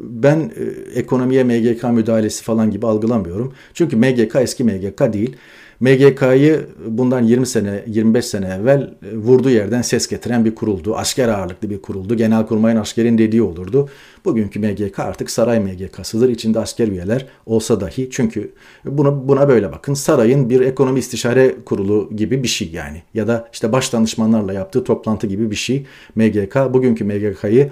ben 0.00 0.52
e, 0.56 0.62
ekonomiye 0.98 1.44
MGK 1.44 1.84
müdahalesi 1.84 2.44
falan 2.44 2.70
gibi 2.70 2.86
algılamıyorum. 2.86 3.54
Çünkü 3.74 3.96
MGK 3.96 4.36
eski 4.36 4.64
MGK 4.64 5.12
değil. 5.12 5.36
MGK'yı 5.80 6.66
bundan 6.86 7.22
20 7.22 7.46
sene, 7.46 7.84
25 7.86 8.24
sene 8.24 8.46
evvel 8.46 8.80
e, 8.82 9.16
vurduğu 9.16 9.50
yerden 9.50 9.82
ses 9.82 10.06
getiren 10.06 10.44
bir 10.44 10.54
kuruldu. 10.54 10.96
Asker 10.96 11.28
ağırlıklı 11.28 11.70
bir 11.70 11.82
kuruldu. 11.82 12.16
Genelkurmay'ın 12.16 12.76
askerin 12.76 13.18
dediği 13.18 13.42
olurdu. 13.42 13.88
Bugünkü 14.24 14.58
MGK 14.58 14.98
artık 14.98 15.30
saray 15.30 15.60
MGK'sıdır. 15.60 16.28
İçinde 16.28 16.58
asker 16.58 16.88
üyeler 16.88 17.26
olsa 17.46 17.80
dahi. 17.80 18.08
Çünkü 18.10 18.52
buna, 18.84 19.28
buna 19.28 19.48
böyle 19.48 19.72
bakın. 19.72 19.94
Sarayın 19.94 20.50
bir 20.50 20.60
ekonomi 20.60 20.98
istişare 20.98 21.54
kurulu 21.64 22.10
gibi 22.16 22.42
bir 22.42 22.48
şey 22.48 22.70
yani. 22.70 23.02
Ya 23.14 23.26
da 23.26 23.48
işte 23.52 23.72
baş 23.72 23.92
danışmanlarla 23.92 24.52
yaptığı 24.52 24.84
toplantı 24.84 25.26
gibi 25.26 25.50
bir 25.50 25.56
şey. 25.56 25.86
MGK 26.14 26.56
bugünkü 26.70 27.04
MGK'yı 27.04 27.70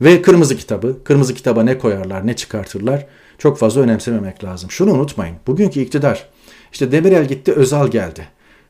ve 0.00 0.22
kırmızı 0.22 0.56
kitabı. 0.56 1.04
Kırmızı 1.04 1.34
kitaba 1.34 1.62
ne 1.62 1.78
koyarlar, 1.78 2.26
ne 2.26 2.36
çıkartırlar 2.36 3.06
çok 3.38 3.58
fazla 3.58 3.80
önemsememek 3.80 4.44
lazım. 4.44 4.70
Şunu 4.70 4.92
unutmayın. 4.92 5.36
Bugünkü 5.46 5.80
iktidar 5.80 6.28
işte 6.72 6.92
Demirel 6.92 7.28
gitti 7.28 7.52
Özal 7.52 7.88
geldi. 7.88 8.28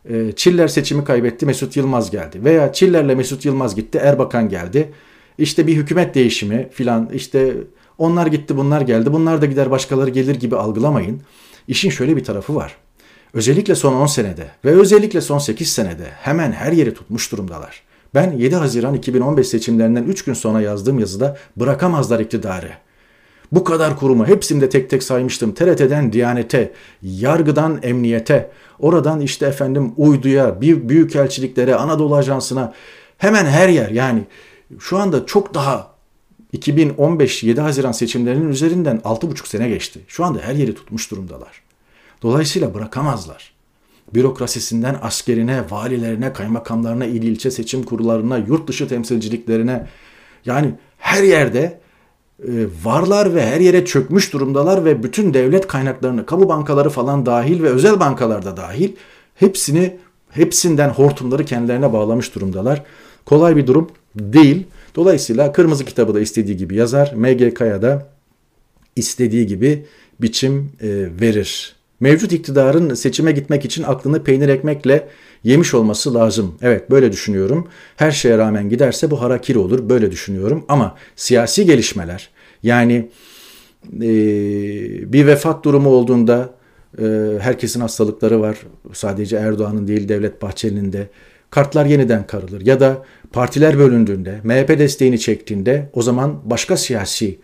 Ee, 0.09 0.33
Çiller 0.37 0.69
seçimi 0.69 1.05
kaybetti 1.05 1.47
Mesut 1.47 1.77
Yılmaz 1.77 2.11
geldi. 2.11 2.45
Veya 2.45 2.73
Çiller'le 2.73 3.17
Mesut 3.17 3.45
Yılmaz 3.45 3.77
gitti 3.77 3.99
Erbakan 3.99 4.49
geldi. 4.49 4.93
İşte 5.39 5.67
bir 5.67 5.77
hükümet 5.77 6.15
değişimi 6.15 6.69
filan 6.73 7.11
işte 7.15 7.55
onlar 7.99 8.27
gitti 8.27 8.57
bunlar 8.57 8.81
geldi. 8.81 9.13
Bunlar 9.13 9.43
da 9.43 9.47
gider 9.47 9.71
başkaları 9.71 10.11
gelir 10.11 10.35
gibi 10.35 10.57
algılamayın. 10.57 11.21
İşin 11.69 11.91
şöyle 11.91 12.17
bir 12.17 12.25
tarafı 12.25 12.55
var. 12.55 12.77
Özellikle 13.35 13.75
son 13.75 13.93
10 13.95 14.07
senede 14.07 14.47
ve 14.65 14.71
özellikle 14.71 15.21
son 15.21 15.39
8 15.39 15.73
senede 15.73 16.07
hemen 16.23 16.53
her 16.53 16.73
yeri 16.73 16.95
tutmuş 16.95 17.33
durumdalar. 17.33 17.83
Ben 18.15 18.33
7 18.33 18.57
Haziran 18.57 18.95
2015 18.95 19.49
seçimlerinden 19.49 20.05
3 20.05 20.25
gün 20.25 20.35
sonra 20.35 20.61
yazdığım 20.61 20.99
yazıda 20.99 21.37
bırakamazlar 21.57 22.21
iktidarı. 22.21 22.71
Bu 23.53 23.65
kadar 23.65 23.99
kurumu 23.99 24.27
hepsini 24.27 24.61
de 24.61 24.69
tek 24.69 24.91
tek 24.91 25.03
saymıştım. 25.03 25.55
TRT'den 25.55 26.13
Diyanet'e, 26.13 26.73
yargıdan 27.03 27.79
emniyete, 27.83 28.51
oradan 28.79 29.21
işte 29.21 29.47
efendim 29.47 29.93
uyduya, 29.97 30.61
bir 30.61 30.89
büyük 30.89 31.17
elçiliklere, 31.17 31.75
Anadolu 31.75 32.17
Ajansı'na 32.17 32.75
hemen 33.19 33.47
her 33.47 33.69
yer 33.69 33.89
yani 33.89 34.23
şu 34.79 34.99
anda 34.99 35.27
çok 35.27 35.55
daha 35.55 35.91
2015 36.53 37.43
7 37.43 37.61
Haziran 37.61 37.93
seçimlerinin 37.93 38.49
üzerinden 38.49 38.97
6,5 38.97 39.49
sene 39.49 39.69
geçti. 39.69 40.01
Şu 40.09 40.25
anda 40.25 40.41
her 40.41 40.55
yeri 40.55 40.75
tutmuş 40.75 41.11
durumdalar. 41.11 41.63
Dolayısıyla 42.23 42.75
bırakamazlar. 42.75 43.53
Bürokrasisinden 44.15 44.99
askerine, 45.03 45.65
valilerine, 45.71 46.33
kaymakamlarına, 46.33 47.05
il 47.05 47.23
ilçe 47.23 47.51
seçim 47.51 47.83
kurullarına, 47.83 48.39
yurt 48.39 48.69
dışı 48.69 48.89
temsilciliklerine 48.89 49.87
yani 50.47 50.75
her 50.99 51.23
yerde 51.23 51.81
varlar 52.85 53.35
ve 53.35 53.47
her 53.47 53.61
yere 53.61 53.85
çökmüş 53.85 54.33
durumdalar 54.33 54.85
ve 54.85 55.03
bütün 55.03 55.35
devlet 55.35 55.67
kaynaklarını, 55.67 56.27
kamu 56.27 56.49
bankaları 56.49 56.91
falan 56.91 57.27
dahil 57.27 57.63
ve 57.63 57.69
özel 57.69 58.01
bankalar 58.01 58.45
da 58.45 58.57
dahil 58.57 58.93
hepsini 59.35 59.97
hepsinden 60.31 60.89
hortumları 60.89 61.45
kendilerine 61.45 61.93
bağlamış 61.93 62.35
durumdalar. 62.35 62.83
Kolay 63.27 63.57
bir 63.57 63.67
durum 63.67 63.91
değil. 64.17 64.67
Dolayısıyla 64.97 65.53
kırmızı 65.53 65.85
kitabı 65.85 66.15
da 66.15 66.21
istediği 66.21 66.57
gibi 66.57 66.77
yazar. 66.77 67.13
MGK'ya 67.17 67.83
da 67.83 68.09
istediği 68.97 69.47
gibi 69.47 69.87
biçim 70.21 70.73
e, 70.81 70.89
verir. 71.21 71.77
Mevcut 72.01 72.33
iktidarın 72.33 72.95
seçime 72.95 73.33
gitmek 73.33 73.65
için 73.65 73.83
aklını 73.83 74.25
peynir 74.25 74.49
ekmekle 74.49 75.09
yemiş 75.45 75.75
olması 75.75 76.15
lazım. 76.15 76.55
Evet 76.63 76.91
böyle 76.91 77.13
düşünüyorum. 77.13 77.69
Her 77.97 78.11
şeye 78.11 78.39
rağmen 78.39 78.69
giderse 78.69 79.11
bu 79.11 79.21
harakiri 79.21 79.59
olur. 79.59 79.89
Böyle 79.89 80.11
düşünüyorum. 80.11 80.65
Ama 80.69 80.97
siyasi 81.17 81.67
gelişmeler 81.67 82.31
yani 82.63 83.09
e, 83.97 84.03
bir 85.13 85.27
vefat 85.27 85.65
durumu 85.65 85.89
olduğunda 85.89 86.55
e, 86.99 87.05
herkesin 87.41 87.81
hastalıkları 87.81 88.41
var. 88.41 88.57
Sadece 88.93 89.37
Erdoğan'ın 89.37 89.89
değil 89.89 90.09
Devlet 90.09 90.43
Bahçeli'nin 90.43 90.93
de. 90.93 91.09
Kartlar 91.51 91.87
yeniden 91.87 92.27
karılır. 92.27 92.67
Ya 92.67 92.81
da 92.81 93.05
partiler 93.33 93.79
bölündüğünde, 93.79 94.41
MHP 94.45 94.69
desteğini 94.69 95.21
çektiğinde 95.21 95.91
o 95.93 96.03
zaman 96.03 96.41
başka 96.45 96.77
siyasi 96.77 97.39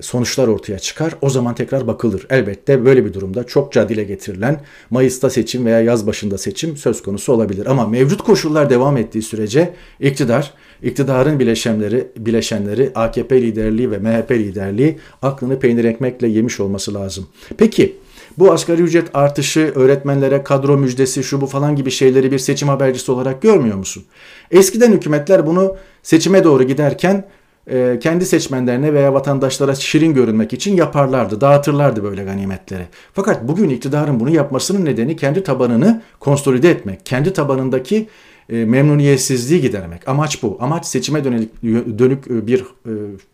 sonuçlar 0.00 0.48
ortaya 0.48 0.78
çıkar. 0.78 1.14
O 1.20 1.30
zaman 1.30 1.54
tekrar 1.54 1.86
bakılır. 1.86 2.26
Elbette 2.30 2.84
böyle 2.84 3.04
bir 3.04 3.14
durumda 3.14 3.44
çokça 3.44 3.88
dile 3.88 4.04
getirilen 4.04 4.60
Mayıs'ta 4.90 5.30
seçim 5.30 5.66
veya 5.66 5.80
yaz 5.80 6.06
başında 6.06 6.38
seçim 6.38 6.76
söz 6.76 7.02
konusu 7.02 7.32
olabilir. 7.32 7.66
Ama 7.66 7.86
mevcut 7.86 8.22
koşullar 8.22 8.70
devam 8.70 8.96
ettiği 8.96 9.22
sürece 9.22 9.74
iktidar, 10.00 10.54
iktidarın 10.82 11.38
bileşenleri, 11.38 12.08
bileşenleri 12.16 12.90
AKP 12.94 13.42
liderliği 13.42 13.90
ve 13.90 13.98
MHP 13.98 14.30
liderliği 14.30 14.98
aklını 15.22 15.58
peynir 15.58 15.84
ekmekle 15.84 16.28
yemiş 16.28 16.60
olması 16.60 16.94
lazım. 16.94 17.26
Peki 17.58 17.96
bu 18.38 18.52
asgari 18.52 18.82
ücret 18.82 19.08
artışı, 19.14 19.72
öğretmenlere 19.74 20.42
kadro 20.42 20.76
müjdesi, 20.76 21.24
şu 21.24 21.40
bu 21.40 21.46
falan 21.46 21.76
gibi 21.76 21.90
şeyleri 21.90 22.32
bir 22.32 22.38
seçim 22.38 22.68
habercisi 22.68 23.12
olarak 23.12 23.42
görmüyor 23.42 23.76
musun? 23.76 24.04
Eskiden 24.50 24.92
hükümetler 24.92 25.46
bunu 25.46 25.76
seçime 26.02 26.44
doğru 26.44 26.62
giderken 26.62 27.24
e, 27.70 27.98
kendi 27.98 28.26
seçmenlerine 28.26 28.94
veya 28.94 29.14
vatandaşlara 29.14 29.74
şirin 29.74 30.14
görünmek 30.14 30.52
için 30.52 30.76
yaparlardı, 30.76 31.40
dağıtırlardı 31.40 32.02
böyle 32.02 32.24
ganimetleri. 32.24 32.86
Fakat 33.12 33.48
bugün 33.48 33.68
iktidarın 33.68 34.20
bunu 34.20 34.30
yapmasının 34.30 34.84
nedeni 34.84 35.16
kendi 35.16 35.42
tabanını 35.42 36.02
konsolide 36.20 36.70
etmek, 36.70 37.06
kendi 37.06 37.32
tabanındaki 37.32 38.08
e, 38.48 38.64
memnuniyetsizliği 38.64 39.60
gidermek. 39.60 40.08
Amaç 40.08 40.42
bu. 40.42 40.58
Amaç 40.60 40.86
seçime 40.86 41.24
dönük, 41.24 41.62
dönük 41.98 42.26
e, 42.26 42.46
bir 42.46 42.64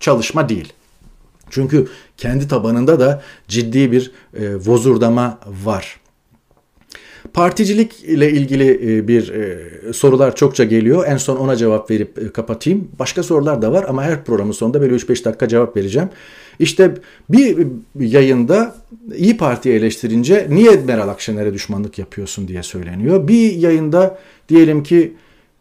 çalışma 0.01 0.49
değil. 0.49 0.73
Çünkü 1.51 1.87
kendi 2.17 2.49
tabanında 2.49 3.01
da 3.01 3.23
ciddi 3.49 3.93
bir 3.93 4.13
vozurdama 4.67 5.39
var. 5.65 6.01
Particilik 7.37 8.05
ile 8.05 8.31
ilgili 8.31 8.99
e, 8.99 9.09
bir 9.09 9.29
e, 9.29 9.93
sorular 9.93 10.37
çokça 10.37 10.65
geliyor. 10.65 11.05
En 11.07 11.17
son 11.17 11.37
ona 11.37 11.57
cevap 11.57 11.91
verip 11.91 12.19
e, 12.19 12.33
kapatayım. 12.33 12.89
Başka 12.99 13.23
sorular 13.23 13.63
da 13.63 13.73
var 13.73 13.85
ama 13.89 14.03
her 14.03 14.25
programın 14.25 14.53
sonunda 14.53 14.81
böyle 14.81 14.95
3-5 14.95 15.25
dakika 15.25 15.49
cevap 15.49 15.77
vereceğim. 15.77 16.09
İşte 16.59 16.95
bir 17.29 17.67
yayında 18.01 18.77
İyi 19.17 19.37
Parti'yi 19.37 19.75
eleştirince 19.75 20.47
niye 20.51 20.77
Meral 20.77 21.09
Akşener'e 21.09 21.55
düşmanlık 21.55 21.99
yapıyorsun 21.99 22.49
diye 22.49 22.63
söyleniyor. 22.63 23.29
Bir 23.29 23.53
yayında 23.53 24.19
diyelim 24.49 24.83
ki 24.83 25.13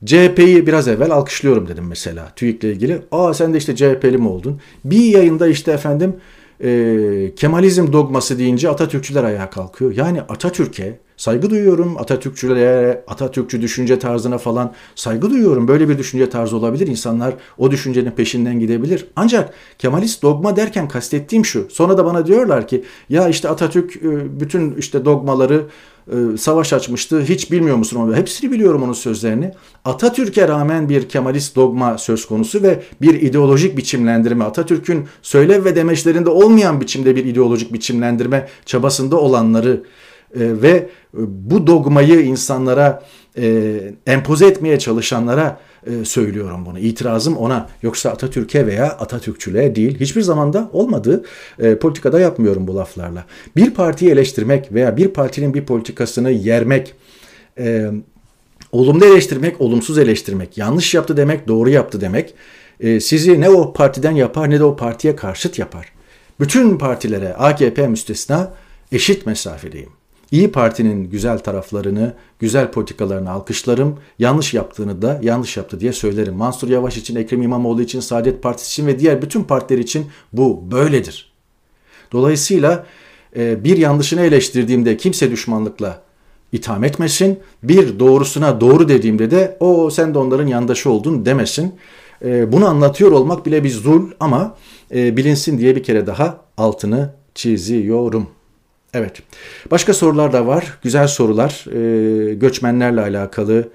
CHP'yi 0.06 0.68
biraz 0.68 0.88
evvel 0.88 1.12
alkışlıyorum 1.12 1.68
dedim 1.68 1.86
mesela 1.88 2.32
TÜİK'le 2.36 2.64
ilgili. 2.64 3.02
Aa 3.12 3.34
sen 3.34 3.54
de 3.54 3.58
işte 3.58 3.76
CHP'li 3.76 4.18
mi 4.18 4.28
oldun? 4.28 4.62
Bir 4.86 5.04
yayında 5.04 5.48
işte 5.48 5.72
efendim 5.72 6.16
e, 6.64 7.32
Kemalizm 7.36 7.94
dogması 7.94 8.40
deyince 8.40 8.70
Atatürkçüler 8.70 9.24
ayağa 9.24 9.50
kalkıyor. 9.50 9.96
Yani 9.96 10.22
Atatürk'e 10.22 11.05
saygı 11.18 11.50
duyuyorum. 11.50 11.98
Atatürkçülere, 11.98 13.04
Atatürkçü 13.08 13.62
düşünce 13.62 14.00
tarzına 14.00 14.38
falan 14.38 14.74
saygı 14.96 15.30
duyuyorum. 15.30 15.68
Böyle 15.68 15.90
bir 15.90 15.98
düşünce 15.98 16.30
tarzı 16.30 16.58
olabilir. 16.58 16.88
İnsanlar 16.88 17.34
o 17.58 17.72
düşüncenin 17.72 18.12
peşinden 18.12 18.60
gidebilir. 18.60 19.08
Ancak 19.16 19.54
Kemalist 19.80 20.22
dogma 20.24 20.56
derken 20.56 20.88
kastettiğim 20.88 21.46
şu. 21.46 21.68
Sonra 21.72 21.98
da 21.98 22.06
bana 22.06 22.28
diyorlar 22.28 22.68
ki 22.68 22.84
ya 23.10 23.30
işte 23.30 23.50
Atatürk 23.50 23.96
e, 23.96 24.40
bütün 24.40 24.76
işte 24.76 25.06
dogmaları 25.06 25.66
e, 26.12 26.38
savaş 26.38 26.74
açmıştı. 26.74 27.22
Hiç 27.22 27.52
bilmiyor 27.52 27.78
musun 27.78 28.00
onu? 28.00 28.16
Hepsini 28.16 28.52
biliyorum 28.52 28.84
onun 28.84 28.94
sözlerini. 28.94 29.52
Atatürk'e 29.86 30.48
rağmen 30.48 30.90
bir 30.90 31.10
Kemalist 31.10 31.56
dogma 31.56 31.98
söz 31.98 32.26
konusu 32.26 32.64
ve 32.64 32.84
bir 33.02 33.22
ideolojik 33.22 33.78
biçimlendirme. 33.78 34.44
Atatürk'ün 34.44 35.06
söylev 35.22 35.66
ve 35.66 35.76
demeçlerinde 35.76 36.30
olmayan 36.30 36.82
biçimde 36.82 37.16
bir 37.16 37.26
ideolojik 37.26 37.74
biçimlendirme 37.74 38.48
çabasında 38.66 39.18
olanları 39.18 39.84
ve 40.36 40.90
bu 41.14 41.68
dogmayı 41.68 42.22
insanlara 42.22 43.04
e, 43.38 43.78
empoze 44.08 44.48
etmeye 44.48 44.80
çalışanlara 44.80 45.60
e, 45.88 46.06
söylüyorum 46.06 46.66
bunu. 46.66 46.80
İtirazım 46.80 47.38
ona. 47.38 47.70
Yoksa 47.82 48.10
Atatürk'e 48.10 48.68
veya 48.68 48.86
Atatürkçülüğe 48.86 49.76
değil. 49.76 50.00
Hiçbir 50.00 50.22
zamanda 50.22 50.70
olmadı. 50.74 51.24
E, 51.60 51.76
politikada 51.76 52.20
yapmıyorum 52.20 52.68
bu 52.68 52.76
laflarla. 52.76 53.26
Bir 53.56 53.72
partiyi 53.72 54.12
eleştirmek 54.12 54.74
veya 54.74 54.98
bir 54.98 55.08
partinin 55.08 55.54
bir 55.54 55.66
politikasını 55.66 56.32
yermek, 56.32 56.94
e, 57.60 57.92
olumlu 58.72 59.06
eleştirmek, 59.06 59.62
olumsuz 59.62 59.98
eleştirmek, 59.98 60.58
yanlış 60.58 60.94
yaptı 60.94 61.18
demek, 61.18 61.48
doğru 61.48 61.70
yaptı 61.70 62.02
demek, 62.02 62.34
e, 62.80 63.00
sizi 63.00 63.42
ne 63.42 63.50
o 63.50 63.74
partiden 63.74 64.12
yapar 64.12 64.50
ne 64.50 64.60
de 64.60 64.64
o 64.64 64.76
partiye 64.76 65.16
karşıt 65.16 65.60
yapar. 65.60 65.92
Bütün 66.40 66.78
partilere 66.78 67.34
AKP 67.34 67.88
müstesna 67.88 68.54
eşit 68.92 69.26
mesafedeyim. 69.26 69.95
İyi 70.32 70.52
Parti'nin 70.52 71.10
güzel 71.10 71.40
taraflarını, 71.40 72.14
güzel 72.40 72.72
politikalarını 72.72 73.32
alkışlarım. 73.32 74.00
Yanlış 74.20 74.54
yaptığını 74.54 75.02
da 75.02 75.20
yanlış 75.24 75.58
yaptı 75.58 75.80
diye 75.80 75.94
söylerim. 75.94 76.34
Mansur 76.34 76.70
Yavaş 76.70 76.98
için, 76.98 77.16
Ekrem 77.16 77.42
İmamoğlu 77.42 77.82
için, 77.82 78.00
Saadet 78.00 78.44
Partisi 78.44 78.68
için 78.68 78.88
ve 78.88 79.00
diğer 79.00 79.22
bütün 79.22 79.44
partiler 79.44 79.80
için 79.80 80.06
bu 80.34 80.72
böyledir. 80.72 81.32
Dolayısıyla 82.12 82.86
e, 83.36 83.64
bir 83.64 83.78
yanlışını 83.78 84.22
eleştirdiğimde 84.22 84.98
kimse 84.98 85.32
düşmanlıkla 85.32 86.02
itham 86.52 86.84
etmesin. 86.84 87.40
Bir 87.64 88.00
doğrusuna 88.00 88.62
doğru 88.62 88.90
dediğimde 88.90 89.32
de 89.32 89.58
o 89.60 89.90
sen 89.90 90.14
de 90.14 90.18
onların 90.18 90.48
yandaşı 90.48 90.90
oldun 90.90 91.26
demesin. 91.26 91.76
E, 92.26 92.52
bunu 92.52 92.68
anlatıyor 92.68 93.12
olmak 93.12 93.46
bile 93.46 93.64
bir 93.64 93.70
zul 93.70 94.12
ama 94.20 94.58
e, 94.96 95.18
bilinsin 95.18 95.58
diye 95.58 95.76
bir 95.76 95.84
kere 95.84 96.08
daha 96.08 96.38
altını 96.58 97.14
çiziyorum. 97.36 98.28
Evet. 98.96 99.22
Başka 99.72 99.94
sorular 99.94 100.34
da 100.34 100.48
var. 100.48 100.78
Güzel 100.84 101.08
sorular. 101.08 101.66
E, 101.74 102.34
göçmenlerle 102.34 103.02
alakalı, 103.02 103.70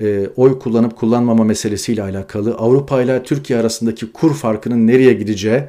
e, 0.00 0.26
oy 0.36 0.58
kullanıp 0.58 0.96
kullanmama 0.96 1.44
meselesiyle 1.44 2.02
alakalı, 2.02 2.54
Avrupa 2.54 3.02
ile 3.02 3.22
Türkiye 3.22 3.58
arasındaki 3.58 4.12
kur 4.12 4.34
farkının 4.34 4.86
nereye 4.86 5.12
gideceği 5.12 5.62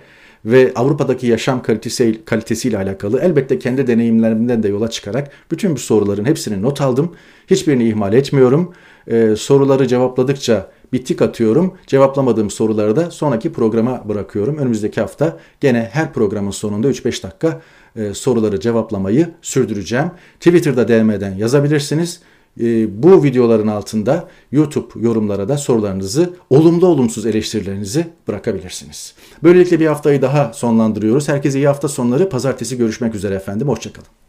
ve 0.46 0.72
Avrupa'daki 0.76 1.28
yaşam 1.28 1.62
kalitesi 1.62 2.26
kalitesiyle 2.26 2.78
alakalı 2.78 3.20
elbette 3.22 3.60
kendi 3.60 3.88
deneyimlerimden 3.88 4.64
de 4.64 4.68
yola 4.68 4.90
çıkarak 4.90 5.32
bütün 5.52 5.76
bu 5.76 5.80
soruların 5.80 6.26
hepsini 6.26 6.62
not 6.62 6.82
aldım. 6.82 7.16
Hiçbirini 7.48 7.90
ihmal 7.90 8.14
etmiyorum. 8.14 8.74
E, 9.08 9.36
soruları 9.36 9.88
cevapladıkça 9.88 10.72
bir 10.94 11.22
atıyorum. 11.22 11.74
Cevaplamadığım 11.88 12.50
soruları 12.50 12.96
da 12.96 13.12
sonraki 13.12 13.54
programa 13.54 14.10
bırakıyorum. 14.10 14.58
Önümüzdeki 14.58 15.02
hafta 15.02 15.38
gene 15.62 15.90
her 15.94 16.14
programın 16.14 16.52
sonunda 16.52 16.88
3-5 16.88 17.24
dakika 17.24 17.62
e, 17.96 18.14
soruları 18.14 18.60
cevaplamayı 18.60 19.30
sürdüreceğim. 19.42 20.12
Twitter'da 20.40 20.88
DM'den 20.88 21.36
yazabilirsiniz. 21.36 22.20
E, 22.60 23.04
bu 23.04 23.24
videoların 23.24 23.68
altında 23.68 24.28
YouTube 24.52 24.88
yorumlara 25.00 25.50
da 25.50 25.58
sorularınızı, 25.58 26.34
olumlu 26.50 26.88
olumsuz 26.88 27.26
eleştirilerinizi 27.26 28.08
bırakabilirsiniz. 28.28 29.16
Böylelikle 29.44 29.80
bir 29.80 29.88
haftayı 29.88 30.22
daha 30.22 30.54
sonlandırıyoruz. 30.54 31.30
Herkese 31.30 31.60
iyi 31.60 31.68
hafta 31.68 31.88
sonları. 31.88 32.30
Pazartesi 32.30 32.78
görüşmek 32.78 33.16
üzere 33.16 33.36
efendim. 33.36 33.68
Hoşçakalın. 33.68 34.25